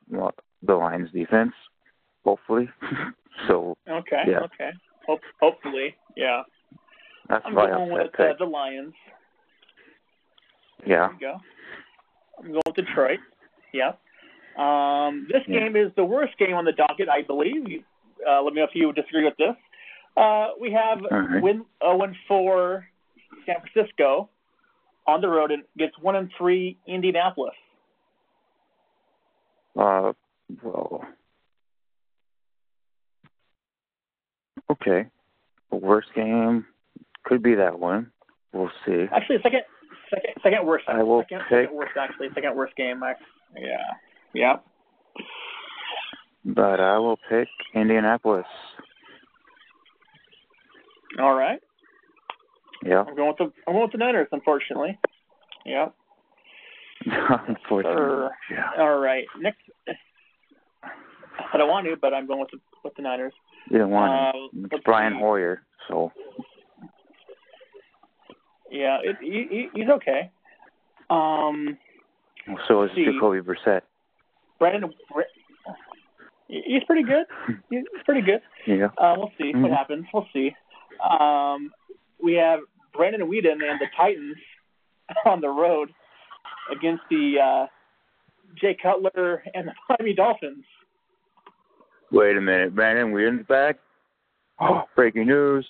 the 0.66 0.74
Lions 0.74 1.12
defense. 1.12 1.52
Hopefully. 2.24 2.70
so 3.48 3.76
Okay. 3.90 4.24
Yeah. 4.28 4.40
Okay. 4.40 4.72
Hope, 5.06 5.20
hopefully, 5.42 5.96
yeah. 6.16 6.44
that's 7.28 7.44
I'm 7.46 7.54
going 7.56 7.92
with 7.92 8.18
uh, 8.18 8.34
the 8.40 8.46
Lions. 8.46 8.94
Yeah. 10.86 11.10
Go. 11.20 11.36
I'm 12.40 12.48
going 12.52 12.62
with 12.66 12.76
Detroit. 12.76 13.20
Yeah. 13.74 13.92
Um, 14.58 15.28
this 15.32 15.42
Yeah. 15.48 15.60
game 15.60 15.76
is 15.76 15.92
the 15.96 16.06
worst 16.06 16.38
game 16.38 16.54
on 16.56 16.64
the 16.66 16.72
docket, 16.72 17.10
I 17.10 17.22
believe. 17.22 17.84
Uh, 18.26 18.42
let 18.42 18.54
me 18.54 18.62
know 18.62 18.66
if 18.68 18.74
you 18.76 18.94
disagree 18.94 19.26
with 19.26 19.36
this. 19.38 19.56
Uh, 20.16 20.50
we 20.60 20.72
have 20.72 21.00
right. 21.10 21.42
win 21.42 21.66
0 21.84 22.02
and 22.04 22.16
4 22.28 22.86
San 23.46 23.56
Francisco 23.62 24.30
on 25.08 25.22
the 25.22 25.28
road 25.28 25.52
and 25.52 25.64
gets 25.78 25.98
1 26.00 26.16
and 26.16 26.32
3 26.38 26.78
Indianapolis. 26.88 27.56
Uh, 29.78 30.14
well, 30.62 31.04
okay. 34.72 35.08
The 35.72 35.78
worst 35.78 36.10
game 36.16 36.66
could 37.24 37.42
be 37.42 37.56
that 37.56 37.80
one. 37.80 38.12
We'll 38.54 38.70
see. 38.86 39.06
Actually, 39.12 39.38
second, 39.42 39.62
second, 40.12 40.34
second 40.44 40.66
worst. 40.68 40.86
I 40.88 41.02
will 41.02 41.24
second, 41.24 41.40
pick- 41.50 41.66
second 41.66 41.76
worst. 41.76 41.92
Actually, 42.00 42.28
second 42.36 42.56
worst 42.56 42.76
game. 42.76 43.02
I, 43.02 43.14
yeah, 43.58 43.78
yeah. 44.36 44.56
But 46.46 46.80
I 46.80 47.00
will 47.00 47.18
pick 47.30 47.48
Indianapolis. 47.74 48.46
All 51.20 51.34
right. 51.36 51.60
Yeah. 52.86 53.04
I'm 53.08 53.16
going 53.16 53.30
with 53.30 53.38
the 53.38 53.52
I'm 53.68 53.74
going 53.74 53.84
with 53.84 53.92
the 53.92 53.98
Niners. 53.98 54.28
Unfortunately. 54.32 54.98
Yeah. 55.66 55.88
Unfortunately. 57.06 58.28
Yeah. 58.52 58.70
All 58.80 58.98
right. 59.00 59.26
Next. 59.40 59.60
I 60.84 61.58
don't 61.58 61.70
want 61.70 61.86
to, 61.88 61.96
but 62.00 62.14
I'm 62.14 62.28
going 62.28 62.40
with 62.40 62.52
the 62.52 62.60
with 62.84 62.96
the 62.96 63.02
Niners. 63.04 63.34
You 63.70 63.80
don't 63.80 63.92
want 63.92 64.36
Uh, 64.36 64.40
let's 64.54 64.74
It's 64.74 64.84
Brian 64.84 65.14
see. 65.14 65.20
Hoyer, 65.20 65.62
so 65.88 66.12
Yeah, 68.72 68.98
it, 69.04 69.18
he, 69.22 69.46
he- 69.50 69.70
he's 69.74 69.90
okay. 69.90 70.32
Um, 71.10 71.78
so 72.68 72.84
is 72.84 72.92
See. 72.96 73.06
Jacoby 73.06 73.40
Brissett. 73.42 73.82
Brandon, 74.60 74.92
Br- 75.14 75.22
he's 76.48 76.84
pretty 76.86 77.04
good. 77.04 77.26
He's 77.70 77.84
pretty 78.06 78.22
good. 78.22 78.40
Yeah. 78.68 78.88
Uh, 78.98 79.16
we'll 79.18 79.32
see 79.38 79.52
what 79.54 79.72
Mhm. 79.72 79.76
happens. 79.78 80.06
We'll 80.14 80.28
see. 80.34 80.56
Um, 81.02 81.72
we 82.22 82.34
have 82.34 82.60
Brandon 82.94 83.22
Weeden 83.30 83.64
and 83.64 83.80
the 83.80 83.88
Titans 83.98 84.38
on 85.26 85.42
the 85.42 85.50
road 85.50 85.90
against 86.72 87.04
the 87.10 87.36
uh, 87.44 87.68
Jay 88.60 88.78
Cutler 88.82 89.44
and 89.54 89.68
the 89.68 89.74
Miami 89.90 90.14
Dolphins. 90.14 90.64
Wait 92.12 92.38
a 92.38 92.42
minute, 92.42 92.76
Brandon 92.76 93.12
Weeden's 93.12 93.46
back. 93.48 93.78
Oh, 94.62 94.84
breaking 94.96 95.28
news. 95.28 95.68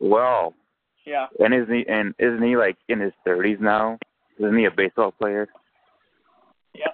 Well, 0.00 0.54
Yeah, 1.04 1.26
and 1.40 1.52
isn't 1.52 1.74
he 1.74 1.84
and 1.88 2.14
isn't 2.18 2.42
he 2.42 2.56
like 2.56 2.76
in 2.88 3.00
his 3.00 3.12
thirties 3.24 3.58
now? 3.60 3.98
Isn't 4.38 4.56
he 4.56 4.64
a 4.64 4.70
baseball 4.70 5.12
player? 5.12 5.48
Yeah. 6.74 6.92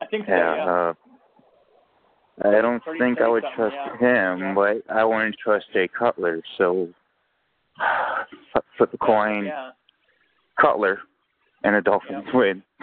I 0.00 0.06
think 0.06 0.26
so. 0.26 0.32
Yeah. 0.32 0.56
Yeah. 0.56 0.64
Uh, 0.70 0.94
I 2.44 2.60
don't 2.60 2.82
think 2.98 3.20
I 3.20 3.28
would 3.28 3.44
trust 3.56 3.76
something, 3.88 4.06
him, 4.06 4.38
Yeah. 4.38 4.54
but 4.54 4.82
I 4.88 5.04
wouldn't 5.04 5.36
trust 5.42 5.66
Jay 5.72 5.88
Cutler. 5.88 6.42
So 6.56 6.88
flip- 8.76 8.90
the 8.90 8.98
coin, 8.98 9.46
Yeah. 9.46 9.70
Cutler, 10.60 11.00
and 11.64 11.74
the 11.76 11.80
Dolphins 11.80 12.26
win. 12.32 12.62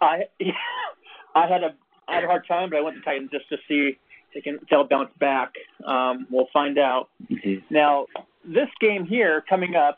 I 0.00 0.22
I 1.34 1.46
had 1.48 1.62
a 1.62 1.74
I 2.08 2.14
had 2.16 2.24
a 2.24 2.26
hard 2.26 2.46
time, 2.46 2.70
but 2.70 2.78
I 2.78 2.82
went 2.82 2.96
to 2.96 3.02
Titans 3.02 3.30
just 3.30 3.48
to 3.48 3.56
see 3.68 3.92
if 3.92 3.96
they 4.34 4.40
can 4.40 4.58
they'll 4.70 4.84
bounce 4.86 5.10
back. 5.18 5.52
Um, 5.84 6.26
we'll 6.30 6.48
find 6.52 6.78
out. 6.78 7.08
Now, 7.70 8.06
this 8.44 8.68
game 8.80 9.06
here 9.06 9.42
coming 9.48 9.74
up 9.74 9.96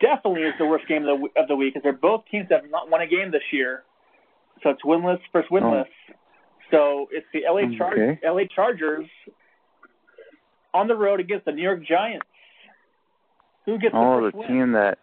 definitely 0.00 0.42
is 0.42 0.54
the 0.58 0.66
worst 0.66 0.88
game 0.88 1.06
of 1.06 1.20
the, 1.20 1.40
of 1.40 1.48
the 1.48 1.54
week 1.56 1.74
because 1.74 1.84
they're 1.84 1.92
both 1.92 2.24
teams 2.30 2.48
that 2.50 2.62
have 2.62 2.70
not 2.70 2.90
won 2.90 3.00
a 3.00 3.06
game 3.06 3.30
this 3.30 3.42
year. 3.52 3.84
So 4.62 4.70
it's 4.70 4.82
winless 4.84 5.20
versus 5.32 5.48
winless. 5.50 5.86
So 6.72 7.06
it's 7.12 7.26
the 7.32 7.42
LA 7.48 7.76
Char- 7.76 7.92
Okay. 7.92 8.18
LA 8.26 8.42
Chargers 8.52 9.06
on 10.74 10.88
the 10.88 10.96
road 10.96 11.20
against 11.20 11.44
the 11.44 11.52
New 11.52 11.62
York 11.62 11.84
Giants. 11.84 12.26
Who 13.66 13.78
gets 13.78 13.94
Oh, 13.96 14.16
the 14.16 14.26
the 14.26 14.32
first 14.32 14.36
win? 14.38 14.48
team 14.48 14.72
that 14.72 14.98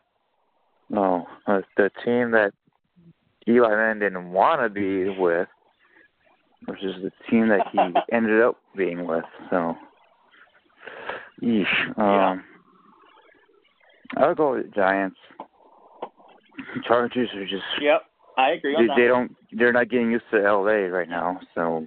no, 0.90 1.28
uh, 1.48 1.62
the 1.78 1.92
team 2.04 2.32
that 2.32 2.52
Eli 3.48 3.70
Manning 3.70 4.00
didn't 4.00 4.32
want 4.32 4.62
to 4.62 4.70
be 4.70 5.08
with, 5.10 5.48
which 6.66 6.84
is 6.84 6.96
the 7.04 7.12
team 7.30 7.48
that 7.50 7.68
he 7.72 7.80
ended 8.16 8.42
up 8.42 8.58
being 8.76 9.06
with. 9.06 9.24
So, 9.52 9.78
yeesh. 11.42 11.66
Yeah. 11.98 12.32
Um, 12.32 12.44
I'll 14.18 14.34
go 14.34 14.54
with 14.56 14.66
the 14.66 14.72
Giants. 14.72 15.18
Chargers 16.86 17.30
are 17.36 17.46
just 17.46 17.64
Yep, 17.80 18.02
I 18.39 18.51
agree 18.51 18.75
they, 18.75 19.01
they 19.01 19.08
don't 19.08 19.36
they're 19.51 19.74
not 19.74 19.89
getting 19.89 20.12
used 20.12 20.24
to 20.31 20.39
LA 20.39 20.88
right 20.88 21.10
now. 21.10 21.39
So, 21.55 21.86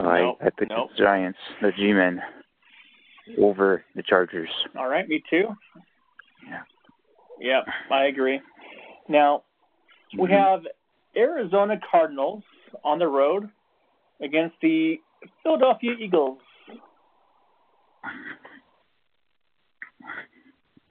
I 0.00 0.20
Nope, 0.20 0.38
I 0.40 0.50
picked 0.50 0.72
nope. 0.72 0.90
the 0.96 1.02
Giants, 1.02 1.38
the 1.62 1.70
G-men, 1.70 2.20
over 3.38 3.84
the 3.94 4.02
Chargers. 4.02 4.48
All 4.76 4.88
right, 4.88 5.08
me 5.08 5.22
too. 5.30 5.54
Yeah. 6.48 6.62
Yep, 7.40 7.64
I 7.92 8.04
agree. 8.04 8.40
Now, 9.08 9.44
we 10.18 10.28
Mhm. 10.28 10.32
have 10.32 10.66
Arizona 11.16 11.78
Cardinals 11.88 12.42
on 12.82 12.98
the 12.98 13.06
road 13.08 13.48
against 14.20 14.58
the 14.60 15.00
Philadelphia 15.42 15.92
Eagles. 15.98 16.40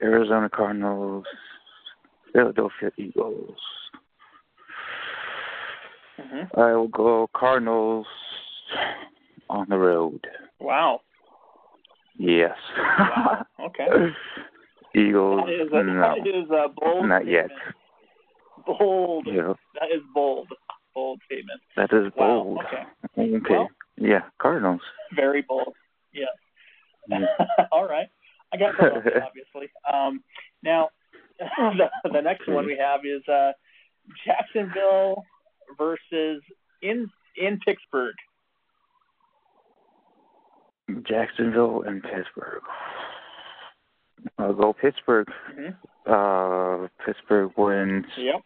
Arizona 0.02 0.48
Cardinals, 0.48 1.26
Philadelphia 2.34 2.90
Eagles. 2.98 3.56
hmm 6.20 6.60
I 6.60 6.72
will 6.74 6.88
go 6.88 7.28
Cardinals 7.34 8.06
on 9.48 9.66
the 9.68 9.76
road. 9.78 10.26
Wow. 10.60 11.00
Yes. 12.18 12.56
Wow. 12.76 13.46
Okay. 13.66 13.86
Eagles, 14.94 15.42
That 15.46 15.52
is, 15.54 15.68
a, 15.72 15.82
no, 15.82 16.00
that 16.00 16.28
is 16.28 16.48
bold 16.76 17.08
not 17.08 17.26
yet. 17.26 17.50
Bold. 18.66 19.26
Yeah, 19.30 19.54
That 19.80 19.90
is 19.92 20.02
bold. 20.14 20.48
Bold 20.94 21.20
statement. 21.26 21.60
that 21.76 21.92
is 21.92 22.12
Wow. 22.16 22.42
bold. 22.42 22.58
Okay. 22.64 23.36
Okay. 23.36 23.54
Well- 23.54 23.68
yeah, 23.96 24.22
Cardinals. 24.38 24.80
Very 25.14 25.42
bold. 25.42 25.74
Yeah. 26.12 26.26
Yeah. 27.08 27.26
All 27.72 27.86
right. 27.88 28.08
I 28.52 28.56
got 28.56 28.74
now, 28.80 29.02
the, 32.14 32.22
next 32.22 32.48
one 32.48 32.66
we 32.66 32.76
have 32.80 33.00
is 33.04 33.22
uh, 33.28 33.52
Jacksonville 34.26 35.24
versus 35.78 36.42
in 36.82 37.10
in 37.36 37.58
Pittsburgh. 37.66 38.14
Jacksonville 41.08 41.82
and 41.86 42.02
Pittsburgh. 42.02 42.62
I'll 44.38 44.52
go 44.54 44.72
Pittsburgh. 44.72 45.28
hmm 45.54 46.10
Uh, 46.10 46.88
Pittsburgh 47.04 47.50
wins 47.56 48.04
Yep. 48.16 48.42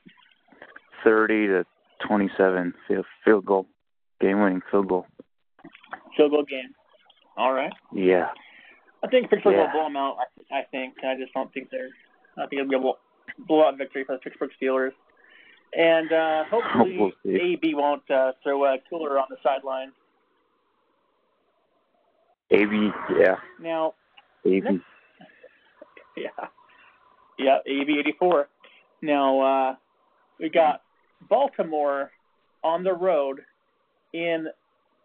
30 1.04 1.46
to 1.48 1.64
27 2.06 2.74
field, 2.86 3.06
field 3.24 3.44
goal, 3.44 3.66
game 4.20 4.40
winning 4.40 4.62
field 4.70 4.88
goal. 4.88 5.06
Field 6.16 6.30
goal 6.30 6.44
game. 6.44 6.70
All 7.36 7.52
right. 7.52 7.72
Yeah. 7.92 8.28
I 9.02 9.08
think 9.08 9.30
Pittsburgh 9.30 9.54
Yeah. 9.54 9.64
will 9.66 9.72
blow 9.72 9.82
them 9.84 9.96
out. 9.96 10.16
I, 10.50 10.58
I 10.60 10.62
think. 10.70 10.94
I 11.04 11.16
just 11.16 11.32
don't 11.34 11.52
think 11.52 11.70
they're. 11.70 11.88
I 12.36 12.46
think 12.46 12.60
it'll 12.60 12.68
be 12.70 12.76
a 12.76 12.80
blow- 12.80 12.98
blowout 13.46 13.78
victory 13.78 14.04
for 14.04 14.16
the 14.16 14.18
Pittsburgh 14.18 14.50
Steelers. 14.60 14.92
And 15.76 16.12
uh, 16.12 16.44
hopefully, 16.50 16.98
we'll 16.98 17.36
AB 17.36 17.74
won't 17.74 18.10
uh, 18.10 18.32
throw 18.42 18.64
a 18.64 18.78
cooler 18.88 19.18
on 19.18 19.26
the 19.28 19.36
sideline. 19.42 19.92
AB, 22.50 22.90
yeah. 23.18 23.36
Now, 23.60 23.92
AB. 24.46 24.64
yeah, 26.16 26.28
yeah, 27.38 27.58
AB 27.66 27.98
eighty 27.98 28.14
four. 28.18 28.48
Now 29.02 29.40
uh, 29.40 29.74
we 30.40 30.48
got 30.48 30.80
Baltimore 31.28 32.10
on 32.64 32.82
the 32.82 32.94
road 32.94 33.40
in 34.14 34.46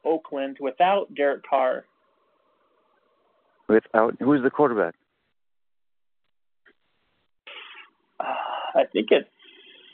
Oakland 0.06 0.58
without 0.60 1.14
Derek 1.14 1.44
Carr. 1.48 1.86
Without 3.68 4.16
who's 4.20 4.42
the 4.44 4.50
quarterback? 4.50 4.96
Uh, 8.24 8.34
I 8.80 8.84
think 8.92 9.10
it's 9.12 9.30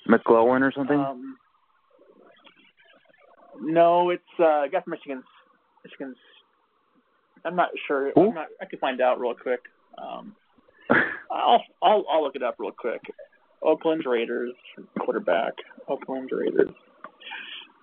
McGlowan 0.08 0.62
or 0.62 0.72
something? 0.76 1.00
um, 1.00 1.38
no, 3.62 4.10
it's 4.10 4.24
uh, 4.40 4.46
I 4.46 4.68
guess 4.70 4.84
Michigan's 4.88 5.26
Michigan's. 5.84 6.18
I'm 7.46 7.56
not 7.56 7.70
sure. 7.88 8.12
Who? 8.16 8.30
I'm 8.30 8.36
not. 8.36 8.48
I 8.62 8.66
can 8.66 8.80
find 8.80 9.02
out 9.02 9.20
real 9.20 9.34
quick. 9.34 9.62
Um, 9.98 10.36
I'll 11.32 11.64
I'll 11.82 12.06
I'll 12.12 12.24
look 12.24 12.36
it 12.36 12.44
up 12.44 12.56
real 12.60 12.72
quick. 12.72 13.02
Oakland 13.62 14.04
Raiders 14.06 14.54
quarterback. 15.00 15.54
Oakland 15.88 16.30
Raiders 16.32 16.70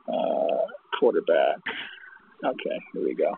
uh, 0.09 0.67
quarterback. 0.99 1.59
Okay, 2.45 2.81
here 2.93 3.05
we 3.05 3.15
go. 3.15 3.35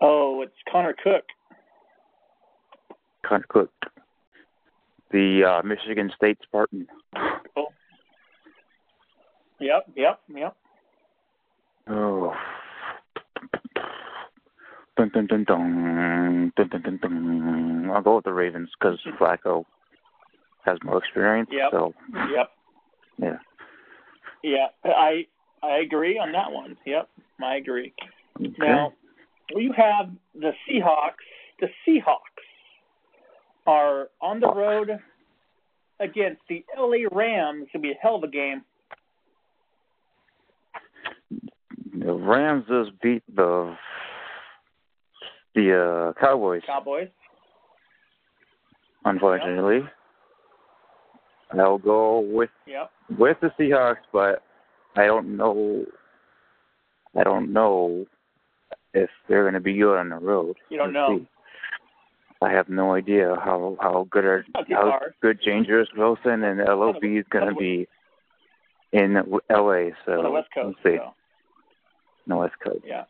Oh, 0.00 0.42
it's 0.42 0.54
Connor 0.70 0.94
Cook. 1.02 1.24
Connor 3.26 3.46
Cook. 3.48 3.70
The 5.14 5.44
uh, 5.44 5.62
Michigan 5.62 6.10
State 6.16 6.38
Spartan. 6.42 6.88
Cool. 7.54 7.72
Yep, 9.60 9.92
yep, 9.94 10.20
yep. 10.34 10.56
Oh. 11.88 12.34
Dun, 14.96 15.10
dun, 15.14 15.26
dun, 15.28 15.44
dun, 15.44 16.52
dun, 16.56 16.68
dun, 16.68 16.82
dun, 16.82 16.98
dun. 17.00 17.90
I'll 17.94 18.02
go 18.02 18.16
with 18.16 18.24
the 18.24 18.32
Ravens 18.32 18.70
because 18.78 18.98
Flacco 19.20 19.64
has 20.64 20.78
more 20.82 20.98
experience. 20.98 21.48
Yep. 21.52 21.70
So 21.70 21.94
Yep. 22.12 22.50
yeah. 23.18 23.38
Yeah, 24.42 24.66
I 24.84 25.26
I 25.62 25.76
agree 25.78 26.18
on 26.18 26.32
that 26.32 26.50
one. 26.50 26.76
Yep, 26.84 27.08
I 27.40 27.54
agree. 27.54 27.94
Okay. 28.40 28.52
Now, 28.58 28.92
we 29.54 29.72
have 29.76 30.10
the 30.34 30.52
Seahawks. 30.68 31.22
The 31.60 31.68
Seahawks 31.86 32.33
are 33.66 34.08
on 34.20 34.40
the 34.40 34.52
road 34.52 34.90
against 36.00 36.42
the 36.48 36.64
LA 36.78 37.08
Rams. 37.12 37.66
It'll 37.72 37.82
be 37.82 37.90
a 37.92 37.94
hell 38.00 38.16
of 38.16 38.22
a 38.24 38.28
game. 38.28 38.62
The 41.98 42.12
Rams 42.12 42.64
just 42.68 43.00
beat 43.00 43.22
the 43.34 43.74
the 45.54 46.12
uh, 46.16 46.20
Cowboys, 46.20 46.62
Cowboys. 46.66 47.08
unfortunately. 49.04 49.80
I'll 51.52 51.78
go 51.78 52.18
with 52.18 52.50
Yep. 52.66 52.90
with 53.16 53.36
the 53.40 53.50
Seahawks, 53.58 53.98
but 54.12 54.42
I 54.96 55.06
don't 55.06 55.36
know. 55.36 55.84
I 57.16 57.22
don't 57.22 57.52
know 57.52 58.06
if 58.92 59.08
they're 59.28 59.42
going 59.44 59.54
to 59.54 59.60
be 59.60 59.74
good 59.78 59.96
on 59.96 60.08
the 60.08 60.16
road. 60.16 60.56
You 60.68 60.78
don't 60.78 60.92
Let's 60.92 61.10
know. 61.10 61.18
see. 61.18 61.28
I 62.44 62.52
have 62.52 62.68
no 62.68 62.94
idea 62.94 63.36
how 63.44 63.76
how 63.80 64.06
good 64.10 64.24
are 64.24 64.44
how 64.70 64.90
hard. 64.90 65.14
good 65.22 65.40
Dangerous 65.44 65.88
Wilson 65.96 66.44
and 66.44 66.58
LOB 66.60 67.02
is 67.04 67.24
going 67.30 67.48
to 67.48 67.54
be 67.54 67.88
in 68.92 69.14
LA. 69.50 69.90
So 70.04 70.12
On 70.18 70.24
the 70.24 70.30
West 70.30 70.48
Coast. 70.54 70.76
let's 70.84 70.94
see. 70.96 70.98
So, 71.02 71.14
No 72.26 72.38
West 72.38 72.54
Coast. 72.62 72.84
yeah. 72.86 73.04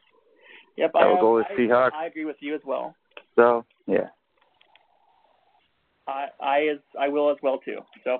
Yep. 0.76 0.90
I 0.94 1.06
will 1.06 1.14
have- 1.14 1.20
go 1.20 1.34
with 1.36 1.46
I- 1.50 1.54
Seahawks. 1.56 1.92
I 1.94 2.06
agree 2.06 2.24
with 2.24 2.36
you 2.40 2.54
as 2.54 2.60
well. 2.64 2.94
So 3.36 3.64
yeah, 3.86 4.08
I 6.06 6.26
I 6.40 6.58
as 6.72 6.78
I 6.98 7.08
will 7.08 7.30
as 7.30 7.36
well 7.42 7.58
too. 7.58 7.78
So, 8.04 8.18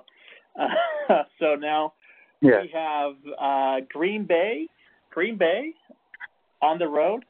uh, 0.59 1.23
so 1.39 1.55
now 1.55 1.93
yeah. 2.41 2.61
we 2.61 2.69
have 2.73 3.13
uh, 3.39 3.85
Green 3.91 4.25
Bay. 4.25 4.67
Green 5.11 5.37
Bay 5.37 5.73
on 6.61 6.77
the 6.79 6.87
road 6.87 7.23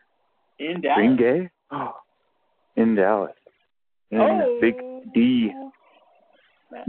in 0.59 0.81
Dallas. 0.81 0.97
Green 0.97 1.17
Gay 1.17 1.49
in 2.81 2.95
Dallas. 2.95 3.35
In 4.11 4.19
oh. 4.21 4.57
Big 4.61 4.75
D. 5.13 5.51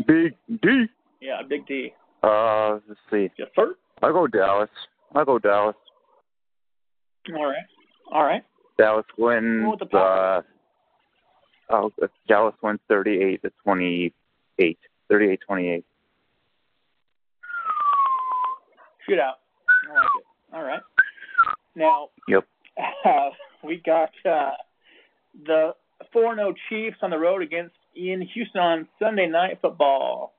Big 0.06 0.34
D. 0.62 0.86
Yeah, 1.20 1.42
Big 1.48 1.66
D. 1.66 1.92
Uh, 2.22 2.78
let's 2.88 3.00
see. 3.10 3.30
Yes, 3.38 3.48
sir. 3.54 3.74
I'll 4.02 4.12
go 4.12 4.26
Dallas. 4.26 4.68
I'll 5.14 5.24
go 5.24 5.38
Dallas. 5.38 5.76
All 7.34 7.46
right. 7.46 7.56
All 8.12 8.24
right. 8.24 8.42
Dallas 8.78 9.06
wins. 9.18 9.64
The 9.90 9.96
Uh, 9.98 10.42
oh, 11.70 11.92
Dallas 12.28 12.54
wins 12.62 12.80
38 12.88 13.42
to 13.42 13.50
28. 13.64 14.78
38 15.08 15.40
28. 15.46 15.84
Shootout. 19.08 19.32
I 19.88 19.94
like 19.94 20.04
it. 20.18 20.24
All 20.54 20.62
right. 20.62 20.80
Now, 21.74 22.08
Yep. 22.28 22.44
uh, 23.04 23.30
we 23.64 23.76
got 23.84 24.10
uh, 24.24 24.52
the 25.44 25.74
4 26.12 26.34
0 26.34 26.54
Chiefs 26.68 26.98
on 27.02 27.10
the 27.10 27.18
road 27.18 27.42
against 27.42 27.74
in 27.94 28.20
Houston 28.34 28.60
on 28.60 28.88
Sunday 28.98 29.26
Night 29.26 29.58
Football. 29.60 30.32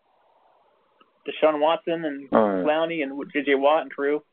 Deshaun 1.28 1.60
Watson 1.60 2.06
and 2.06 2.30
All 2.32 2.50
right. 2.50 2.66
Clowney 2.66 3.04
and 3.04 3.22
J.J. 3.34 3.56
Watt 3.56 3.82
and 3.84 3.92
crew. 3.92 4.24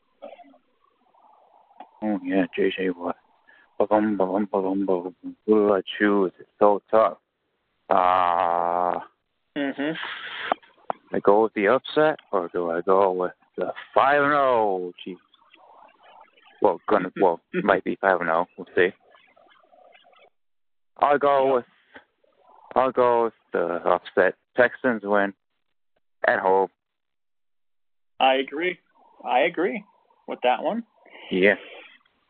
Oh, 2.01 2.19
yeah, 2.23 2.45
JJ 2.57 2.95
Watt. 2.95 3.17
Ba-bum, 3.77 4.15
ba-bum, 4.15 4.47
ba-bum, 4.51 4.85
ba-bum. 4.85 5.15
Who 5.45 5.53
do 5.67 5.73
I 5.73 5.81
choose? 5.97 6.31
It's 6.39 6.49
so 6.59 6.81
tough. 6.89 7.17
Uh, 7.89 8.99
Mm-hmm. 9.57 11.15
I 11.15 11.19
go 11.19 11.43
with 11.43 11.53
the 11.53 11.69
upset, 11.69 12.19
or 12.33 12.49
do 12.51 12.71
I 12.71 12.81
go 12.81 13.11
with 13.11 13.31
the 13.57 13.71
5 13.93 14.21
and 14.23 14.31
0 14.31 14.91
Chiefs? 15.03 15.21
Well, 16.61 16.81
gonna, 16.89 17.09
well, 17.21 17.39
might 17.63 17.83
be 17.85 17.97
5 18.01 18.19
and 18.19 18.27
0. 18.27 18.47
We'll 18.57 18.67
see. 18.75 18.89
I'll 20.99 21.17
go 21.17 21.47
Yeah. 21.47 21.53
with, 21.53 21.65
I'll 22.75 22.91
go 22.91 23.25
with 23.25 23.33
the 23.51 23.65
upset. 23.87 24.35
Texans 24.55 25.03
win 25.03 25.33
at 26.27 26.39
home. 26.39 26.69
I 28.19 28.35
agree. 28.35 28.79
I 29.23 29.39
agree 29.41 29.83
with 30.27 30.39
that 30.43 30.63
one. 30.63 30.83
Yeah. 31.29 31.55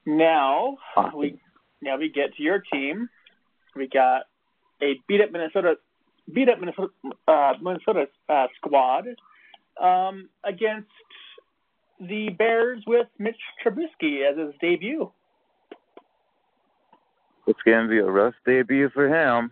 Now 0.06 0.78
Awesome. 0.96 1.18
we 1.20 1.40
now 1.82 1.98
we 1.98 2.10
get 2.10 2.34
to 2.36 2.44
your 2.44 2.60
team. 2.60 3.10
We 3.76 3.88
got 3.88 4.24
a 4.82 5.00
beat 5.08 5.22
up 5.22 5.32
Minnesota 5.32 5.76
beat 6.34 6.50
up 6.50 6.60
Minnesota 6.60 6.90
uh, 7.28 7.54
Minnesota 7.62 8.08
uh, 8.30 8.48
squad 8.58 9.06
um, 9.82 10.30
against 10.44 10.90
the 12.00 12.30
Bears 12.30 12.84
with 12.88 13.08
Mitch 13.20 13.40
Trubisky 13.64 14.30
as 14.30 14.38
his 14.38 14.54
debut. 14.60 15.12
It's 17.48 17.62
gonna 17.66 17.88
be 17.88 18.00
a 18.00 18.06
rough 18.06 18.34
debut 18.46 18.90
for 18.90 19.08
him. 19.08 19.52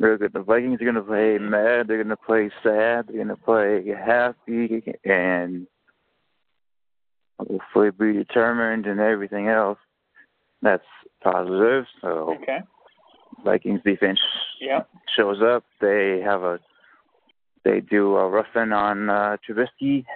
Good. 0.00 0.30
The 0.32 0.40
Vikings 0.42 0.80
are 0.80 0.84
gonna 0.84 1.02
play 1.02 1.38
mad. 1.38 1.88
They're 1.88 2.02
gonna 2.02 2.16
play 2.16 2.50
sad. 2.62 3.06
They're 3.08 3.18
gonna 3.18 3.36
play 3.36 3.84
happy, 3.88 4.82
and 5.04 5.66
hopefully 7.38 7.90
be 7.90 8.12
determined 8.12 8.86
and 8.86 9.00
everything 9.00 9.48
else. 9.48 9.78
That's 10.62 10.84
positive. 11.22 11.86
So 12.00 12.36
Okay. 12.42 12.60
Vikings 13.44 13.82
defense 13.84 14.20
Yeah. 14.60 14.84
shows 15.16 15.40
up. 15.42 15.64
They 15.80 16.20
have 16.20 16.42
a 16.42 16.58
they 17.64 17.80
do 17.80 18.16
a 18.16 18.28
roughing 18.28 18.72
on 18.72 19.10
uh, 19.10 19.36
Trubisky. 19.46 20.06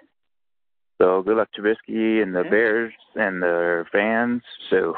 So 0.99 1.23
good 1.23 1.37
luck 1.37 1.49
Trubisky 1.57 2.23
and 2.23 2.35
the. 2.35 2.45
Bears 2.45 2.93
and 3.17 3.43
their 3.43 3.85
fans. 3.87 4.43
So 4.71 4.95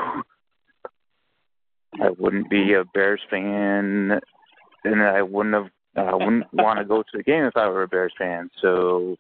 I 2.03 2.11
wouldn't 2.19 2.51
be 2.51 2.75
a 2.75 2.85
Bears 2.85 3.21
fan, 3.31 4.21
and 4.85 5.03
I 5.03 5.23
wouldn't 5.23 5.55
have 5.55 5.71
I 5.97 6.15
wouldn't 6.15 6.53
want 6.53 6.79
to 6.81 6.85
go 6.85 7.03
to 7.03 7.09
the 7.17 7.23
game 7.23 7.45
if 7.45 7.57
I 7.57 7.69
were 7.69 7.85
a 7.85 7.89
Bears 7.89 8.13
fan. 8.19 8.51
So 8.61 9.17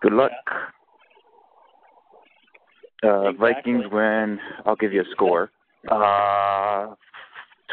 good 0.00 0.12
luck. 0.12 0.30
Uh, 3.04 3.28
Exactly. 3.30 3.34
Vikings 3.74 3.84
win. 3.92 4.38
I'll 4.64 4.76
give 4.76 4.92
you 4.92 5.00
a 5.02 5.10
score. 5.12 5.50
Uh, 5.90 6.94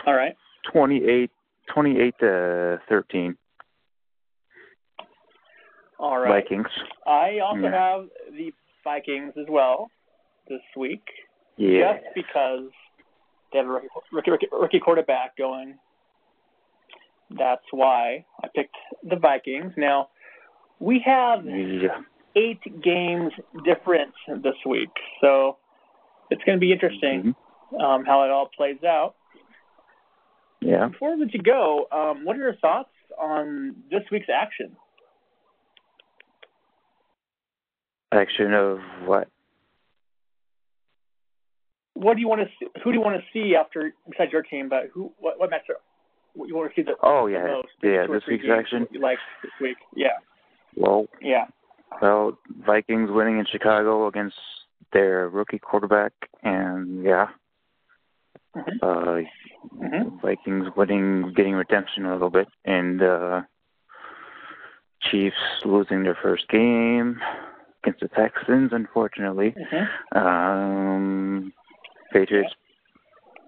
All 0.06 0.14
right. 0.14 0.36
28, 0.72 1.30
28 1.74 2.14
to 2.20 2.82
13. 2.90 3.38
All 6.00 6.18
right. 6.20 6.44
Vikings. 6.44 6.68
I 7.06 7.40
also 7.40 7.62
Yeah. 7.62 7.72
have 7.72 8.10
the 8.32 8.52
Vikings 8.84 9.34
as 9.38 9.48
well 9.48 9.90
this 10.48 10.62
week. 10.76 11.08
Yeah. 11.56 11.94
just 11.94 12.06
because 12.16 12.72
they 13.54 13.60
have 13.60 13.68
a 13.68 13.72
rookie, 13.72 13.88
rookie, 14.12 14.48
rookie, 14.52 14.80
quarterback 14.80 15.38
going. 15.38 15.78
That's 17.30 17.64
why 17.72 18.26
I 18.44 18.48
picked 18.54 18.76
the 19.04 19.16
Vikings. 19.16 19.74
Now, 19.78 20.10
we 20.80 21.00
have 21.06 21.46
Yeah. 21.46 22.02
eight 22.36 22.82
games 22.82 23.32
difference 23.64 24.16
this 24.28 24.56
week, 24.66 24.90
so 25.22 25.58
it's 26.30 26.44
going 26.44 26.58
to 26.58 26.60
be 26.60 26.72
interesting 26.72 27.36
Mhm. 27.72 27.82
um, 27.82 28.06
how 28.06 28.24
it 28.24 28.32
all 28.32 28.48
plays 28.48 28.84
out. 28.84 29.16
Yeah. 30.60 30.88
Before 30.88 31.16
we 31.16 31.26
let 31.26 31.34
you 31.34 31.42
go, 31.42 31.88
um, 31.92 32.26
what 32.26 32.36
are 32.36 32.40
your 32.40 32.56
thoughts 32.56 32.94
on 33.18 33.84
this 33.90 34.04
week's 34.12 34.30
action? 34.30 34.76
Action 38.12 38.54
of 38.54 38.80
what? 39.06 39.28
What 42.04 42.16
do 42.16 42.22
you 42.22 42.28
want 42.28 42.42
to 42.42 42.48
see? 42.60 42.68
Who 42.84 42.92
do 42.92 42.98
you 42.98 43.02
want 43.04 43.18
to 43.20 43.24
see 43.32 43.56
after 43.56 43.94
besides 44.10 44.32
your 44.32 44.42
team? 44.44 44.68
But 44.70 44.90
who? 44.94 45.12
What, 45.20 45.40
what 45.40 45.50
match? 45.50 45.64
What 46.36 46.48
you 46.50 46.56
want 46.56 46.74
to 46.74 46.76
see 46.82 46.84
the, 46.84 46.96
Oh, 47.02 47.28
the 47.30 47.40
most? 47.40 47.68
Yeah, 47.82 48.08
this 48.12 48.24
week's 48.28 48.46
action. 48.52 48.88
You 48.92 49.00
like 49.00 49.20
this 49.44 49.52
week? 49.62 49.78
Yeah, 49.96 50.08
Well, 50.76 51.06
yeah. 51.22 51.46
well, 52.02 52.38
Vikings 52.66 53.10
winning 53.12 53.38
in 53.40 53.46
Chicago 53.46 54.08
against 54.08 54.36
their 54.92 55.30
rookie 55.30 55.60
quarterback, 55.60 56.12
and 56.42 57.04
yeah, 57.04 57.28
Mhm. 58.56 58.78
uh, 58.82 59.30
Mhm. 59.78 60.22
Vikings 60.22 60.76
winning, 60.76 61.32
getting 61.34 61.54
redemption 61.54 62.06
a 62.06 62.14
little 62.14 62.30
bit, 62.32 62.48
and 62.66 63.02
uh, 63.02 63.42
Chiefs 65.02 65.38
losing 65.66 66.04
their 66.04 66.16
first 66.16 66.48
game 66.50 67.22
against 67.84 68.00
the 68.02 68.08
Texans, 68.10 68.72
unfortunately. 68.74 69.56
hmm 69.72 70.18
Um, 70.18 71.54
Patriots. 72.14 72.54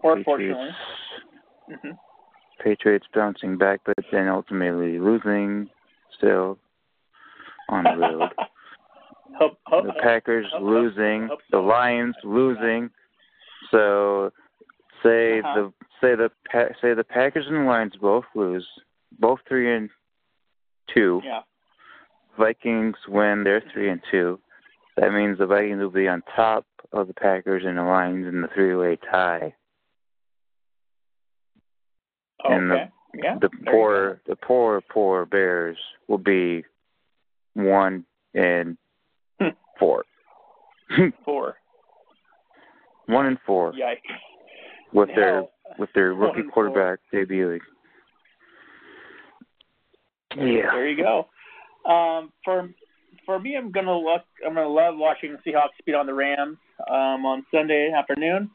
Or 0.03 0.17
Patriots. 0.17 0.25
fortunately. 0.25 0.69
hmm 1.69 1.91
Patriots 2.63 3.05
bouncing 3.13 3.57
back, 3.57 3.81
but 3.85 3.95
then 4.11 4.27
ultimately 4.27 4.97
losing 4.97 5.69
still 6.17 6.57
on 7.69 7.83
the 7.83 7.97
road. 7.97 8.29
hope, 9.37 9.57
hope, 9.65 9.85
the 9.85 9.93
Packers 10.01 10.47
hope, 10.53 10.63
losing, 10.63 11.29
the. 11.51 11.57
Lions 11.59 12.15
losing. 12.23 12.89
So 13.71 14.31
say 15.03 15.39
Uh-huh. 15.39 15.53
the 15.55 15.73
say 16.01 16.15
the 16.15 16.29
say 16.81 16.93
the 16.93 17.03
Packers 17.03 17.45
and 17.47 17.55
the 17.57 17.69
Lions 17.69 17.93
both 18.01 18.25
lose, 18.35 18.65
both 19.19 19.39
three 19.47 19.75
and 19.75 19.89
two. 20.93 21.21
Yeah. 21.23 21.41
Vikings 22.37 22.95
win, 23.07 23.43
they're 23.43 23.61
three 23.73 23.89
and 23.89 24.01
two. 24.11 24.39
That 24.97 25.11
means 25.13 25.37
the 25.37 25.45
Vikings 25.45 25.79
will 25.81 25.89
be 25.89 26.07
on 26.07 26.23
top 26.35 26.65
of 26.93 27.07
the 27.07 27.13
Packers 27.13 27.63
and 27.65 27.77
the 27.77 27.83
Lions 27.83 28.25
in 28.27 28.41
the 28.41 28.47
three-way 28.53 28.97
tie. 29.11 29.53
and 32.47 32.69
the- 32.69 32.91
yeah. 33.15 33.37
the 33.39 33.49
poor 33.71 34.21
the 34.27 34.35
poor 34.35 34.79
poor 34.81 35.25
Bears 35.25 35.77
will 36.07 36.17
be 36.19 36.63
one 37.53 38.05
and 38.35 38.77
Hmm. 39.39 39.49
four. 39.79 40.05
Four. 41.25 41.57
one 43.07 43.25
and 43.25 43.39
four 43.45 43.73
Yikes. 43.73 44.01
with 44.93 45.09
their 45.15 45.43
with 45.79 45.89
their 45.93 46.13
rookie 46.13 46.41
and 46.41 46.51
four. 46.53 46.69
quarterback 46.69 46.99
debuting. 47.11 47.59
Yeah. 50.35 50.71
There 50.71 50.87
you 50.87 50.97
go. 51.03 51.27
Um, 51.91 52.31
for 52.43 52.69
for 53.25 53.39
me, 53.39 53.55
I'm 53.57 53.71
gonna 53.71 53.97
look. 53.97 54.23
I'm 54.45 54.53
gonna 54.53 54.67
love 54.67 54.95
watching 54.97 55.33
the 55.33 55.51
Seahawks 55.51 55.83
beat 55.85 55.95
on 55.95 56.05
the 56.05 56.13
Rams 56.13 56.57
um, 56.89 57.25
on 57.25 57.45
Sunday 57.51 57.91
afternoon. 57.95 58.49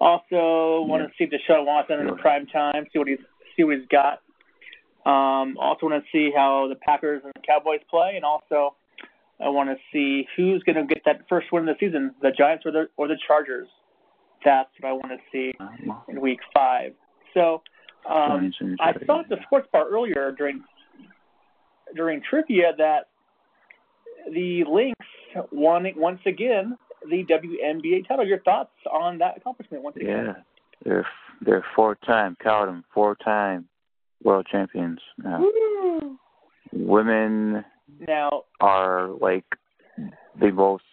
Also, 0.00 0.84
want 0.86 1.02
to 1.02 1.10
see 1.16 1.30
Deshaun 1.30 1.66
Watson 1.66 2.00
in 2.00 2.16
prime 2.16 2.46
time. 2.46 2.86
See 2.92 2.98
what 2.98 3.08
he's 3.08 3.18
see 3.56 3.64
what 3.64 3.76
he's 3.76 3.88
got. 3.88 4.20
Um, 5.06 5.56
also, 5.58 5.86
want 5.86 6.02
to 6.02 6.10
see 6.10 6.32
how 6.34 6.66
the 6.68 6.74
Packers 6.76 7.22
and 7.24 7.32
the 7.34 7.40
Cowboys 7.46 7.80
play, 7.90 8.12
and 8.16 8.24
also 8.24 8.74
I 9.40 9.48
want 9.48 9.70
to 9.70 9.76
see 9.92 10.26
who's 10.36 10.62
going 10.62 10.76
to 10.76 10.84
get 10.92 11.02
that 11.06 11.26
first 11.28 11.48
win 11.52 11.68
of 11.68 11.76
the 11.76 11.86
season, 11.86 12.14
the 12.22 12.30
Giants 12.30 12.64
or 12.66 12.72
the 12.72 12.88
or 12.96 13.08
the 13.08 13.18
Chargers. 13.26 13.68
That's 14.44 14.68
what 14.80 14.88
I 14.88 14.92
want 14.92 15.08
to 15.08 15.18
see 15.32 15.52
in 16.08 16.20
Week 16.20 16.40
Five. 16.54 16.92
So 17.32 17.62
um, 18.08 18.52
I 18.80 18.92
saw 19.06 19.20
at 19.20 19.28
the 19.28 19.36
sports 19.46 19.68
bar 19.72 19.88
earlier 19.88 20.32
during 20.36 20.62
during 21.94 22.22
trivia 22.28 22.72
that 22.78 23.08
the 24.32 24.64
Lynx 24.64 24.98
won 25.50 25.86
once 25.96 26.20
again 26.26 26.76
the 27.08 27.24
WNBA 27.24 28.06
title. 28.08 28.26
Your 28.26 28.40
thoughts 28.40 28.72
on 28.90 29.18
that 29.18 29.36
accomplishment 29.36 29.82
once 29.82 29.96
again? 29.96 30.26
Yeah, 30.26 30.34
they're 30.84 31.06
they're 31.40 31.64
four-time, 31.74 32.36
count 32.42 32.68
'em, 32.68 32.84
four-time 32.94 33.68
world 34.22 34.46
champions. 34.50 35.00
Now. 35.18 35.40
Woo! 35.40 36.18
Women 36.72 37.64
Now, 38.00 38.44
are 38.60 39.08
like 39.08 39.44
the 40.40 40.50
most 40.50 40.84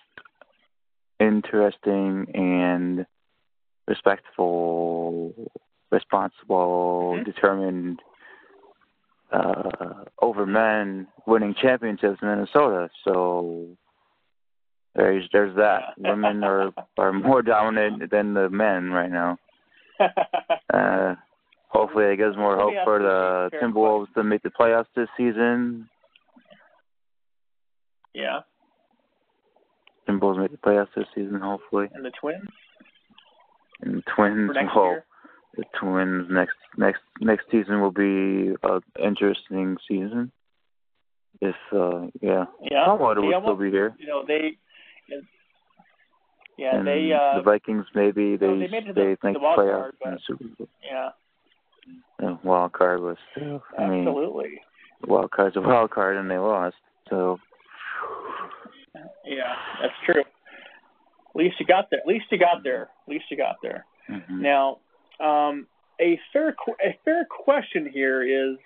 interesting 1.19 2.27
and 2.33 3.05
respectful, 3.87 5.33
responsible, 5.91 7.15
Mhm. 7.17 7.25
determined 7.25 8.01
uh, 9.31 10.03
over 10.21 10.45
men 10.45 11.07
winning 11.25 11.55
championships 11.61 12.19
in 12.21 12.27
Minnesota. 12.27 12.89
So 13.05 13.67
there's 14.95 15.27
there's 15.31 15.55
that. 15.55 15.93
Women 15.97 16.43
are 16.43 16.71
are 16.97 17.13
more 17.13 17.41
dominant 17.41 18.11
than 18.11 18.33
the 18.33 18.49
men 18.49 18.91
right 18.91 19.11
now. 19.11 19.37
Uh, 20.73 21.15
hopefully, 21.67 22.05
it 22.05 22.17
gives 22.17 22.35
more 22.37 22.57
hope 22.57 22.73
for 22.85 22.99
the 22.99 23.49
Timberwolves 23.61 24.11
to 24.13 24.23
make 24.23 24.41
the 24.41 24.49
playoffs 24.49 24.85
this 24.95 25.09
season. 25.17 25.87
yeah, 28.13 28.39
Timberwolves 30.07 30.39
make 30.39 30.51
the 30.51 30.57
playoffs 30.57 30.87
this 30.95 31.05
season, 31.13 31.39
hopefully. 31.41 31.87
and 31.93 32.03
the 32.05 32.11
Twins 32.19 32.41
And 33.81 33.97
the 33.97 34.03
Twins, 34.15 34.47
for 34.47 34.53
next 34.53 34.75
well, 34.75 34.85
year. 34.85 35.05
The 35.57 35.63
Twins 35.79 36.27
next 36.29 36.55
next 36.77 37.01
next 37.19 37.45
season 37.51 37.81
will 37.81 37.91
be 37.91 38.55
a 38.63 38.81
interesting 39.03 39.77
season. 39.87 40.31
If 41.41 41.55
uh 41.73 42.07
yeah, 42.21 42.45
Yeah, 42.61 42.93
will 42.93 43.41
still 43.41 43.55
be 43.55 43.69
here. 43.71 43.93
you 43.97 44.07
know 44.07 44.23
they. 44.27 44.57
Yeah, 46.57 46.75
and 46.75 46.85
they. 46.85 47.11
Uh, 47.11 47.37
the 47.37 47.43
Vikings 47.43 47.85
maybe 47.95 48.37
they 48.37 48.45
no, 48.47 48.59
they 48.59 48.67
made 48.67 48.83
it 48.83 48.87
to 48.87 48.93
they 48.93 49.11
the- 49.11 49.17
think 49.21 49.37
the 49.37 49.39
wild 49.43 49.59
playoffs 49.59 49.79
card, 49.81 49.95
in 50.05 50.11
the 50.11 50.19
Super 50.27 50.43
Bowl. 50.57 50.67
yeah, 50.83 51.09
The 52.19 52.37
wild 52.43 52.73
card 52.73 53.01
was 53.01 53.17
I 53.77 53.87
mean 53.87 54.07
absolutely. 54.07 54.61
wild 55.07 55.31
card's 55.31 55.55
a 55.57 55.61
wild 55.61 55.89
card 55.91 56.17
and 56.17 56.29
they 56.29 56.37
lost. 56.37 56.75
So 57.09 57.39
Yeah, 59.25 59.53
that's 59.81 59.93
true. 60.05 60.21
At 60.21 61.35
least 61.35 61.55
you 61.59 61.65
got 61.65 61.89
there. 61.89 61.99
At 62.01 62.07
least 62.07 62.25
you 62.29 62.37
got 62.37 62.63
there. 62.63 62.83
At 62.83 63.07
least 63.09 63.25
you 63.31 63.37
got 63.37 63.55
there. 63.63 63.85
mhm. 64.09 64.41
Now, 64.41 64.79
um, 65.21 65.67
a 65.99 66.19
fair 66.33 66.55
a 66.83 66.97
fair 67.05 67.25
question 67.25 67.89
here 67.91 68.23
is: 68.23 68.57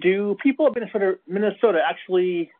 Do 0.00 0.36
people 0.42 0.66
of 0.66 0.74
Minnesota 0.74 1.18
Minnesota 1.26 1.80
actually 1.86 2.50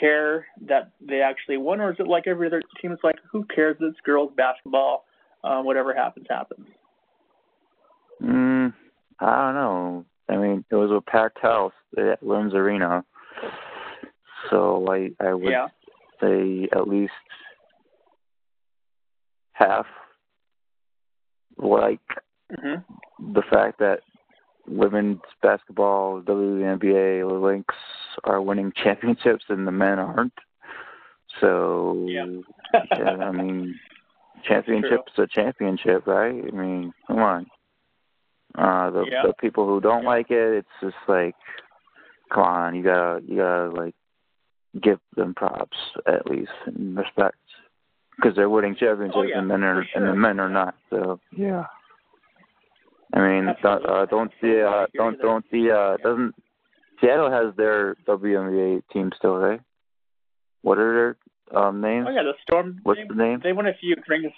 care 0.00 0.46
that 0.66 0.90
they 1.00 1.20
actually 1.20 1.56
won, 1.56 1.80
or 1.80 1.92
is 1.92 1.96
it 1.98 2.06
like 2.06 2.26
every 2.26 2.46
other 2.46 2.62
team? 2.80 2.92
It's 2.92 3.04
like 3.04 3.16
who 3.30 3.44
cares? 3.44 3.76
It's 3.80 3.98
girls 4.04 4.32
basketball. 4.36 5.04
Uh, 5.42 5.60
whatever 5.60 5.94
happens, 5.94 6.26
happens. 6.28 6.66
Mm, 8.22 8.72
I 9.20 9.44
don't 9.44 9.54
know. 9.54 10.04
I 10.28 10.36
mean, 10.36 10.64
it 10.70 10.74
was 10.74 10.90
a 10.90 11.02
packed 11.02 11.38
house 11.40 11.74
at 11.98 12.22
Williams 12.22 12.54
Arena, 12.54 13.04
so 14.50 14.86
I 14.90 15.10
I 15.20 15.34
would 15.34 15.50
Yeah. 15.52 15.68
say 16.20 16.68
at 16.72 16.88
least 16.88 17.12
half 19.52 19.86
like 21.58 22.00
hmm 22.60 22.76
the 23.32 23.42
fact 23.50 23.78
that 23.78 24.00
women's 24.66 25.20
basketball, 25.42 26.20
WNBA, 26.22 27.40
Lynx 27.40 27.74
are 28.24 28.40
winning 28.42 28.72
championships 28.82 29.44
and 29.48 29.66
the 29.66 29.72
men 29.72 29.98
aren't. 29.98 30.32
So 31.40 32.06
Yeah. 32.08 32.26
yeah, 32.96 33.16
I 33.16 33.30
mean, 33.32 33.78
championship's 34.42 35.12
a 35.18 35.26
championship, 35.26 36.06
right? 36.06 36.34
I 36.34 36.50
mean, 36.50 36.92
come 37.06 37.18
on. 37.18 37.46
Uh, 38.56 38.90
the 38.90 39.06
Yeah. 39.10 39.22
the 39.26 39.34
people 39.34 39.66
who 39.66 39.80
don't 39.80 40.02
Yeah. 40.02 40.08
like 40.10 40.30
it, 40.30 40.54
it's 40.58 40.80
just 40.80 41.08
like, 41.08 41.36
come 42.30 42.44
on, 42.44 42.74
you 42.74 42.82
gotta 42.82 43.22
you 43.26 43.36
gotta 43.36 43.70
like 43.70 43.94
give 44.80 45.00
them 45.16 45.34
props 45.34 45.76
at 46.06 46.26
least 46.28 46.52
and 46.66 46.96
respect 46.96 47.36
because 48.16 48.36
they're 48.36 48.50
winning 48.50 48.76
championships 48.78 49.16
Oh, 49.16 49.22
yeah, 49.22 49.38
and 49.38 49.48
men 49.48 49.62
are 49.62 49.84
for 49.92 49.98
and 49.98 50.08
the 50.08 50.16
men 50.16 50.40
are 50.40 50.50
not. 50.50 50.74
So 50.90 51.20
yeah. 51.36 51.64
I 53.12 53.20
mean, 53.20 53.44
don't, 53.62 53.84
Absolutely. 53.84 53.90
uh, 53.90 54.06
don't 54.06 54.32
Absolutely. 54.32 54.58
the 54.58 54.62
I 54.62 54.82
uh, 54.82 54.86
don't 54.94 55.12
you 55.14 55.22
don't 55.22 55.50
the 55.50 55.70
uh, 55.70 55.96
doesn't 56.02 56.34
Seattle 57.00 57.30
has 57.30 57.54
their 57.56 57.96
WNBA 58.06 58.82
team 58.92 59.10
still, 59.16 59.36
right? 59.36 59.60
What 60.62 60.78
are 60.78 61.16
their 61.50 61.60
um, 61.60 61.80
names? 61.80 62.06
Oh 62.08 62.12
yeah, 62.12 62.22
the 62.22 62.32
Storm. 62.42 62.80
What's 62.82 63.00
they, 63.00 63.06
the 63.08 63.14
name? 63.14 63.40
They 63.42 63.52
won 63.52 63.66
a 63.66 63.74
few 63.78 63.96
rings. 64.08 64.32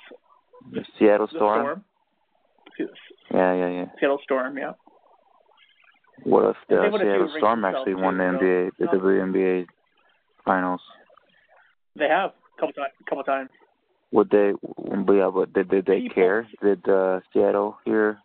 The 0.73 0.85
Seattle 0.99 1.29
The 1.31 1.37
Storm. 1.37 1.63
Storm. 1.63 1.85
Yeah, 3.33 3.55
yeah, 3.55 3.69
yeah. 3.69 3.85
Seattle 4.01 4.19
Storm. 4.25 4.59
Yeah. 4.59 4.73
What 6.25 6.51
if 6.51 6.57
the 6.69 6.77
They 6.77 6.97
a 6.97 6.99
Seattle 6.99 7.35
Storm 7.37 7.65
actually 7.65 7.95
won 7.95 8.19
the 8.19 8.25
too, 8.25 8.45
NBA, 8.45 8.71
the 8.79 8.85
No. 8.87 9.01
WNBA 9.01 9.67
finals? 10.45 10.81
They 11.95 12.09
have 12.09 12.31
a 12.31 12.61
couple 12.61 12.73
times. 12.73 12.93
Couple 13.09 13.25
times. 13.25 13.51
Would 14.17 14.31
they? 14.31 14.53
Yeah, 15.15 15.31
but 15.33 15.53
did, 15.53 15.69
did 15.69 15.85
they 15.85 16.01
People- 16.01 16.15
care? 16.15 16.49
Did 16.63 16.89
uh, 16.89 17.21
Seattle 17.33 17.77
here 17.85 18.19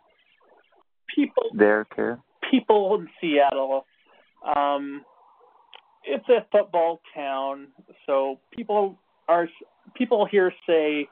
People 1.14 1.50
there 1.54 1.84
care? 1.84 2.18
people 2.50 2.94
in 2.94 3.08
Seattle, 3.20 3.84
um, 4.56 5.04
it's 6.04 6.26
a 6.30 6.44
football 6.50 7.00
town, 7.14 7.68
so 8.06 8.40
people 8.50 8.98
are 9.28 9.46
people 9.94 10.24
here 10.26 10.50
say 10.66 11.08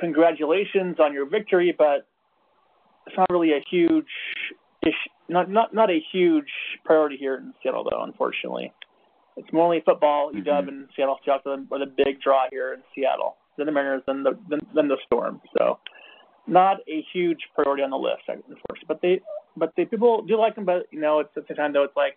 congratulations 0.00 0.96
on 1.00 1.12
your 1.12 1.26
victory, 1.28 1.74
but 1.76 2.06
it's 3.06 3.16
not 3.16 3.28
really 3.30 3.50
a 3.52 3.60
huge 3.68 4.06
ish, 4.86 4.94
not 5.28 5.50
not 5.50 5.74
not 5.74 5.90
a 5.90 5.98
huge 6.12 6.50
priority 6.84 7.16
here 7.16 7.34
in 7.36 7.52
Seattle, 7.62 7.84
though. 7.90 8.02
Unfortunately, 8.04 8.72
it's 9.36 9.52
more 9.52 9.64
only 9.64 9.80
football. 9.84 10.30
UW 10.32 10.44
Mhm. 10.44 10.68
and 10.68 10.88
Seattle 10.94 11.18
Seahawks 11.26 11.46
are 11.46 11.78
the 11.80 11.86
big 12.04 12.20
draw 12.20 12.44
here 12.50 12.72
in 12.74 12.82
Seattle. 12.94 13.36
The 13.64 13.72
Mariners, 13.72 14.02
then 14.06 14.22
the 14.22 14.38
then, 14.48 14.60
then 14.74 14.88
the 14.88 14.96
Storm. 15.06 15.40
So 15.56 15.78
not 16.46 16.78
a 16.88 17.04
huge 17.12 17.38
priority 17.54 17.82
on 17.82 17.90
the 17.90 17.96
list, 17.96 18.22
unfortunately. 18.28 18.86
But 18.86 19.00
they 19.02 19.20
but 19.56 19.72
the 19.76 19.84
people 19.84 20.22
do 20.22 20.38
like 20.38 20.54
them. 20.54 20.64
But 20.64 20.86
you 20.90 21.00
know, 21.00 21.20
it's 21.20 21.30
at 21.36 21.46
the 21.48 21.54
time 21.54 21.72
though, 21.72 21.84
it's 21.84 21.96
like 21.96 22.16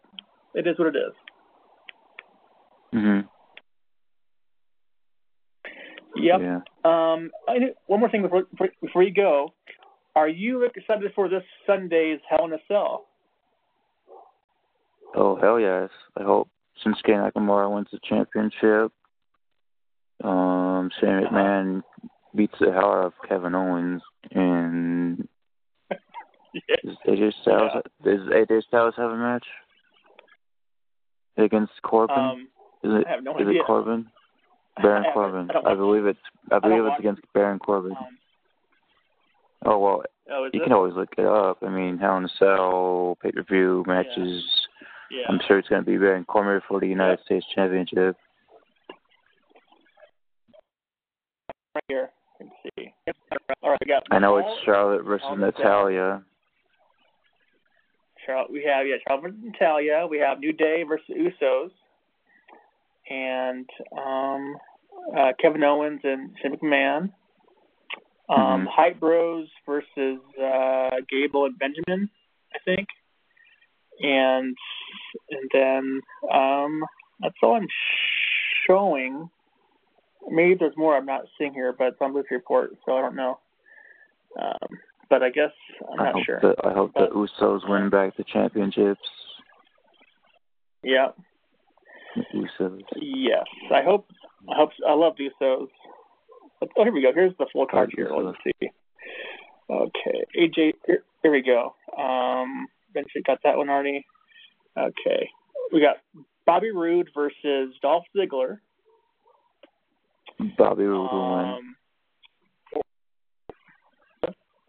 it 0.54 0.68
is 0.68 0.78
what 0.80 0.96
it 0.96 0.98
is. 0.98 1.14
Mhm. 2.94 3.28
Yep. 6.16 6.42
Yeah. 6.42 6.60
Um, 6.84 7.32
I, 7.48 7.74
one 7.88 8.00
more 8.02 8.10
thing 8.10 8.22
before 8.22 8.44
before- 8.82 9.04
you 9.04 9.14
go. 9.14 9.54
are 10.16 10.28
you 10.28 10.64
excited 10.64 11.10
for 11.16 11.30
this 11.30 11.44
Sunday's 11.66 12.20
Hell 12.30 12.46
in 12.46 12.54
a 12.54 12.58
Cell? 12.68 13.06
Oh 15.16 15.36
hell 15.38 15.60
yes! 15.60 15.90
I 16.18 16.24
hope 16.24 16.50
since 16.84 16.98
Shinsuke 17.06 17.32
Nakamura 17.34 17.74
wins 17.74 17.88
the 17.92 18.00
championship. 18.04 18.92
Um, 20.24 20.90
Shane 21.00 21.10
Uh-huh. 21.26 21.36
McMahon 21.36 21.84
beats 22.36 22.54
the 22.60 22.72
hell 22.72 22.92
out 22.92 23.06
of 23.06 23.14
Kevin 23.28 23.56
Owens, 23.56 24.02
and 24.32 25.28
Yeah. 26.54 26.76
does 26.84 26.98
AJ 27.08 27.34
Styles 27.42 27.84
does 28.04 28.20
AJ 28.30 28.64
Styles 28.68 28.94
have 28.98 29.12
a 29.12 29.16
match 29.18 29.46
against 31.38 31.74
Corbin? 31.84 32.18
Um, 32.18 32.48
is 32.84 32.92
it 33.02 33.08
I 33.08 33.12
have 33.12 33.24
no 33.24 33.38
is 33.38 33.48
idea. 33.48 33.62
it 33.62 33.66
Corbin? 33.66 34.08
Baron 34.82 35.06
I- 35.10 35.14
Corbin. 35.14 35.50
I 35.52 35.72
I 35.72 35.76
believe 35.76 36.06
it's 36.06 36.20
I 36.52 36.56
I 36.56 36.60
believe 36.60 36.78
don't 36.80 36.88
it's 36.92 37.00
against 37.00 37.22
Baron 37.34 37.60
Corbin. 37.60 37.92
Um, 37.92 38.18
Oh 39.64 39.78
well, 39.78 40.04
oh, 40.32 40.50
you 40.52 40.60
it? 40.60 40.64
can 40.64 40.74
always 40.74 40.96
look 40.96 41.10
it 41.20 41.26
up. 41.26 41.60
I 41.62 41.70
mean, 41.70 42.00
Hell 42.00 42.18
in 42.18 42.26
a 42.26 42.30
Cell 42.40 43.16
pay 43.22 43.32
per 43.32 43.44
view 43.44 43.84
matches. 43.86 44.44
yeah. 45.12 45.26
I'm 45.30 45.40
sure 45.48 45.60
it's 45.60 45.70
going 45.70 45.84
to 45.84 45.86
be 45.86 45.98
Baron 46.00 46.26
Corbin 46.26 46.62
for 46.68 46.80
the 46.80 46.88
United 46.88 47.20
Yeah. 47.20 47.26
States 47.26 47.46
Championship. 47.54 48.18
Here. 51.92 52.10
Let's 52.40 52.52
see. 52.80 52.94
All 53.62 53.72
right, 53.72 53.80
we 53.82 53.88
got. 53.88 54.04
I 54.12 54.18
know 54.20 54.38
it's 54.38 54.48
Charlotte 54.64 55.04
versus 55.04 55.26
Hell 55.28 55.36
in 55.36 55.44
a 55.44 55.52
Cell. 55.52 55.60
Natalya. 55.60 56.24
Charlotte. 58.26 58.50
We 58.50 58.64
have 58.64 58.88
yeah, 58.88 58.96
Charlotte 59.06 59.24
versus 59.24 59.40
Natalya. 59.44 60.08
We 60.10 60.18
have 60.20 60.40
New 60.40 60.54
Day 60.54 60.84
versus 60.88 61.06
Usos, 61.10 61.72
and 63.10 63.70
um, 64.02 64.56
uh, 65.18 65.34
Kevin 65.42 65.66
Owens 65.66 66.00
and 66.06 66.32
Shane 66.42 66.56
McMahon. 66.56 67.10
Um, 68.30 68.62
Mhm. 68.62 68.68
Hype 68.70 69.00
Bros 69.02 69.50
versus 69.66 70.22
uh, 70.42 70.92
Gable 71.10 71.44
and 71.48 71.60
Benjamin, 71.60 72.10
I 72.56 72.60
think. 72.64 72.88
And 74.00 74.56
and 75.30 75.50
then 75.52 76.00
um, 76.34 76.84
that's 77.20 77.36
all 77.44 77.56
I'm 77.56 77.68
showing. 78.66 79.30
Maybe 80.30 80.56
there's 80.60 80.78
more 80.78 80.96
I'm 80.96 81.06
not 81.06 81.26
seeing 81.38 81.54
here, 81.54 81.74
but 81.78 81.88
it's 81.90 81.98
on 82.02 82.14
this 82.14 82.26
report, 82.32 82.72
so 82.86 82.96
I 82.98 83.02
don't 83.02 83.16
know. 83.16 83.40
Um, 84.42 84.70
but 85.10 85.24
I 85.24 85.30
guess 85.30 85.52
I'm 85.92 86.00
I 86.00 86.12
not 86.12 86.24
sure. 86.26 86.40
I 86.64 86.74
hope 86.74 86.94
the 86.94 87.02
But- 87.02 87.12
Usos 87.14 87.68
win 87.70 87.90
back 87.90 88.16
the 88.18 88.24
championships. 88.24 89.02
Yeah. 90.84 91.08
The 92.16 92.24
Usos. 92.60 92.82
Yes, 92.96 93.46
I 93.74 93.82
hope. 93.84 94.08
I 94.50 94.56
hope. 94.56 94.72
I 94.88 94.94
love 94.94 95.16
shows. 95.40 95.70
Oh, 96.62 96.84
here 96.84 96.92
we 96.94 97.02
go. 97.02 97.12
Here's 97.14 97.36
the 97.38 97.48
full 97.52 97.66
card 97.66 97.92
here. 97.96 98.10
Let's 98.16 98.38
see. 98.44 98.70
Okay, 99.70 100.24
AJ. 100.38 100.74
Here, 100.86 101.04
here 101.22 101.32
we 101.32 101.42
go. 101.42 101.76
Um, 101.98 102.68
Ben 102.94 103.06
got 103.26 103.40
that 103.44 103.58
one 103.58 103.70
already. 103.70 104.06
Okay, 104.78 105.30
we 105.72 105.82
got 105.82 105.98
Bobby 106.46 106.72
Roode 106.72 107.10
versus 107.14 107.74
Dolph 107.82 108.06
Ziggler. 108.16 108.60
Bobby 110.58 110.84
Roode 110.84 111.12
will 111.12 111.38
win. 111.38 111.46
Um, 111.46 111.76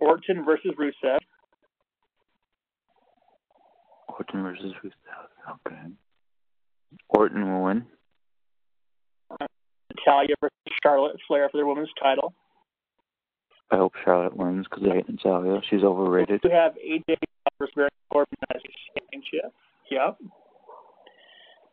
Orton 0.00 0.44
versus 0.44 0.72
Rusev. 0.78 1.18
Orton 4.08 4.42
versus 4.42 4.72
Rusev. 4.84 5.56
Okay. 5.66 5.82
Orton 7.08 7.52
will 7.52 7.64
win. 7.64 7.86
Natalya 9.96 10.34
versus 10.40 10.56
Charlotte 10.82 11.16
Flair 11.26 11.48
for 11.50 11.58
their 11.58 11.66
women's 11.66 11.90
title. 12.00 12.34
I 13.70 13.76
hope 13.76 13.92
Charlotte 14.04 14.36
wins 14.36 14.66
because 14.68 14.86
I 14.90 14.96
hate 14.96 15.08
Natalya. 15.08 15.60
She's 15.70 15.82
overrated. 15.82 16.40
We 16.44 16.50
have 16.50 16.72
AJ 16.72 17.16
versus 17.58 17.72
Baron 17.74 17.90
Corbin 18.12 18.36
as 18.54 18.60
championship. 18.94 19.52
Yep. 19.90 20.18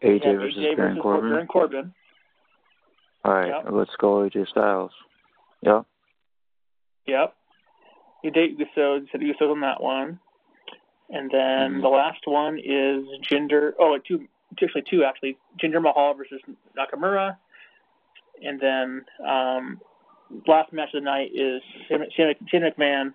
AJ 0.04 0.40
versus 0.40 0.58
AJ 0.58 0.78
Baron 0.78 0.94
versus 0.94 1.02
Corbin. 1.02 1.30
Baron 1.30 1.48
Corbin. 1.48 1.94
All 3.26 3.34
right, 3.34 3.50
Yep. 3.50 3.66
let's 3.72 3.96
go 3.98 4.24
AJ 4.24 4.48
Styles. 4.50 4.92
Yep. 5.62 5.86
Yep. 7.06 7.36
You 8.24 8.32
date 8.32 8.58
you 8.58 8.66
said 8.76 9.22
Usos 9.22 9.52
on 9.52 9.62
that 9.62 9.82
one. 9.82 10.20
And 11.10 11.30
then 11.32 11.76
Mhm. 11.76 11.82
the 11.82 11.90
last 11.90 12.26
one 12.28 12.60
is 12.60 13.06
Jinder. 13.22 13.74
Oh, 13.80 13.98
two, 13.98 14.28
two 14.58 14.66
actually 14.66 14.84
two 14.84 15.04
actually. 15.04 15.38
Jinder 15.58 15.82
Mahal 15.82 16.14
versus 16.14 16.42
Nakamura. 16.78 17.38
And 18.42 18.60
then 18.60 19.06
um, 19.26 19.82
last 20.48 20.72
match 20.72 20.94
of 20.94 21.02
the 21.02 21.06
night 21.06 21.32
is 21.34 21.62
Shane 21.88 22.62
McMahon, 22.62 23.14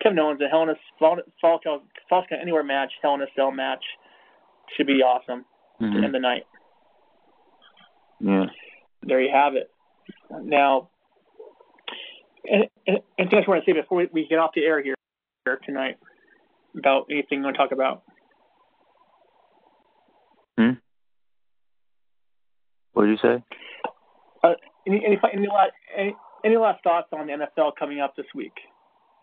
Kevin 0.00 0.18
Owens, 0.18 0.40
a 0.40 0.48
Hell 0.48 0.62
in 0.62 0.70
a 0.70 0.76
Fall, 0.98 1.58
Count 1.58 1.82
Anywhere 2.30 2.62
match, 2.62 2.92
Hell 3.02 3.14
in 3.14 3.22
a 3.22 3.26
Cell 3.34 3.50
match. 3.50 3.84
Should 4.76 4.86
be 4.86 5.02
awesome 5.02 5.44
to 5.80 5.84
Mhm. 5.84 6.04
end 6.04 6.14
the 6.14 6.20
night. 6.20 6.46
Yeah. 8.20 8.46
There 9.02 9.20
you 9.20 9.30
have 9.32 9.54
it. 9.54 9.70
Now, 10.30 10.90
and, 12.44 12.64
and, 12.86 12.98
anything 13.18 13.38
else 13.38 13.46
you 13.46 13.52
want 13.52 13.64
to 13.64 13.70
say 13.70 13.80
before 13.80 13.98
we, 13.98 14.08
we 14.12 14.26
get 14.28 14.38
off 14.38 14.50
the 14.54 14.62
air 14.62 14.82
here, 14.82 14.94
here 15.44 15.60
tonight 15.64 15.98
about 16.76 17.06
anything 17.10 17.38
you 17.38 17.44
want 17.44 17.56
to 17.56 17.62
talk 17.62 17.72
about? 17.72 18.02
Hmm. 20.58 20.72
What 22.92 23.06
did 23.06 23.10
you 23.10 23.18
say? 23.22 23.42
Any 24.86 25.04
any 25.06 25.18
any 25.32 25.46
last 25.46 25.72
any, 25.96 26.16
any 26.44 26.56
last 26.56 26.82
thoughts 26.82 27.08
on 27.12 27.28
the 27.28 27.32
NFL 27.32 27.72
coming 27.78 28.00
up 28.00 28.16
this 28.16 28.26
week? 28.34 28.52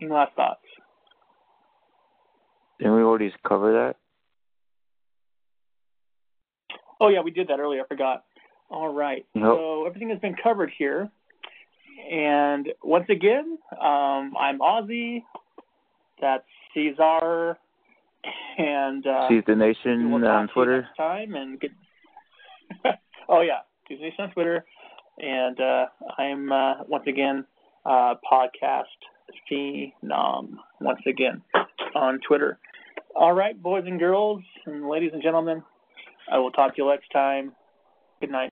Any 0.01 0.09
last 0.09 0.33
thoughts? 0.35 0.61
Didn't 2.79 2.95
we 2.95 3.01
already 3.01 3.33
cover 3.45 3.73
that? 3.73 3.95
Oh 7.01 7.09
yeah, 7.09 7.21
we 7.21 7.31
did 7.31 7.49
that 7.49 7.59
earlier. 7.59 7.83
I 7.83 7.87
forgot. 7.87 8.23
All 8.69 8.93
right. 8.93 9.25
Yep. 9.33 9.43
So 9.43 9.85
everything 9.85 10.09
has 10.09 10.19
been 10.19 10.35
covered 10.41 10.71
here. 10.77 11.09
And 12.11 12.69
once 12.83 13.05
again, 13.09 13.57
um, 13.71 14.33
I'm 14.39 14.59
Ozzy. 14.59 15.23
That's 16.21 16.45
Cesar. 16.73 17.57
And 18.57 19.05
uh, 19.07 19.29
See 19.29 19.41
the 19.45 19.55
Nation 19.55 20.11
on 20.23 20.47
Twitter. 20.49 20.87
time 20.97 21.35
and 21.35 21.59
get. 21.59 21.71
oh 23.29 23.41
yeah, 23.41 23.59
Tuesday 23.87 24.09
Nation 24.09 24.25
on 24.25 24.31
Twitter, 24.31 24.65
and 25.17 25.59
uh, 25.59 25.85
I'm 26.17 26.51
uh, 26.51 26.83
once 26.87 27.05
again 27.07 27.45
uh, 27.85 28.15
podcast 28.29 28.83
phenom 29.49 30.57
once 30.81 31.01
again 31.07 31.41
on 31.95 32.19
Twitter. 32.27 32.59
All 33.15 33.33
right, 33.33 33.59
boys 33.59 33.83
and 33.87 33.99
girls 33.99 34.41
and 34.65 34.87
ladies 34.87 35.11
and 35.13 35.23
gentlemen, 35.23 35.63
I 36.31 36.39
will 36.39 36.51
talk 36.51 36.75
to 36.75 36.81
you 36.81 36.89
next 36.89 37.09
time. 37.11 37.53
Good 38.19 38.31
night. 38.31 38.51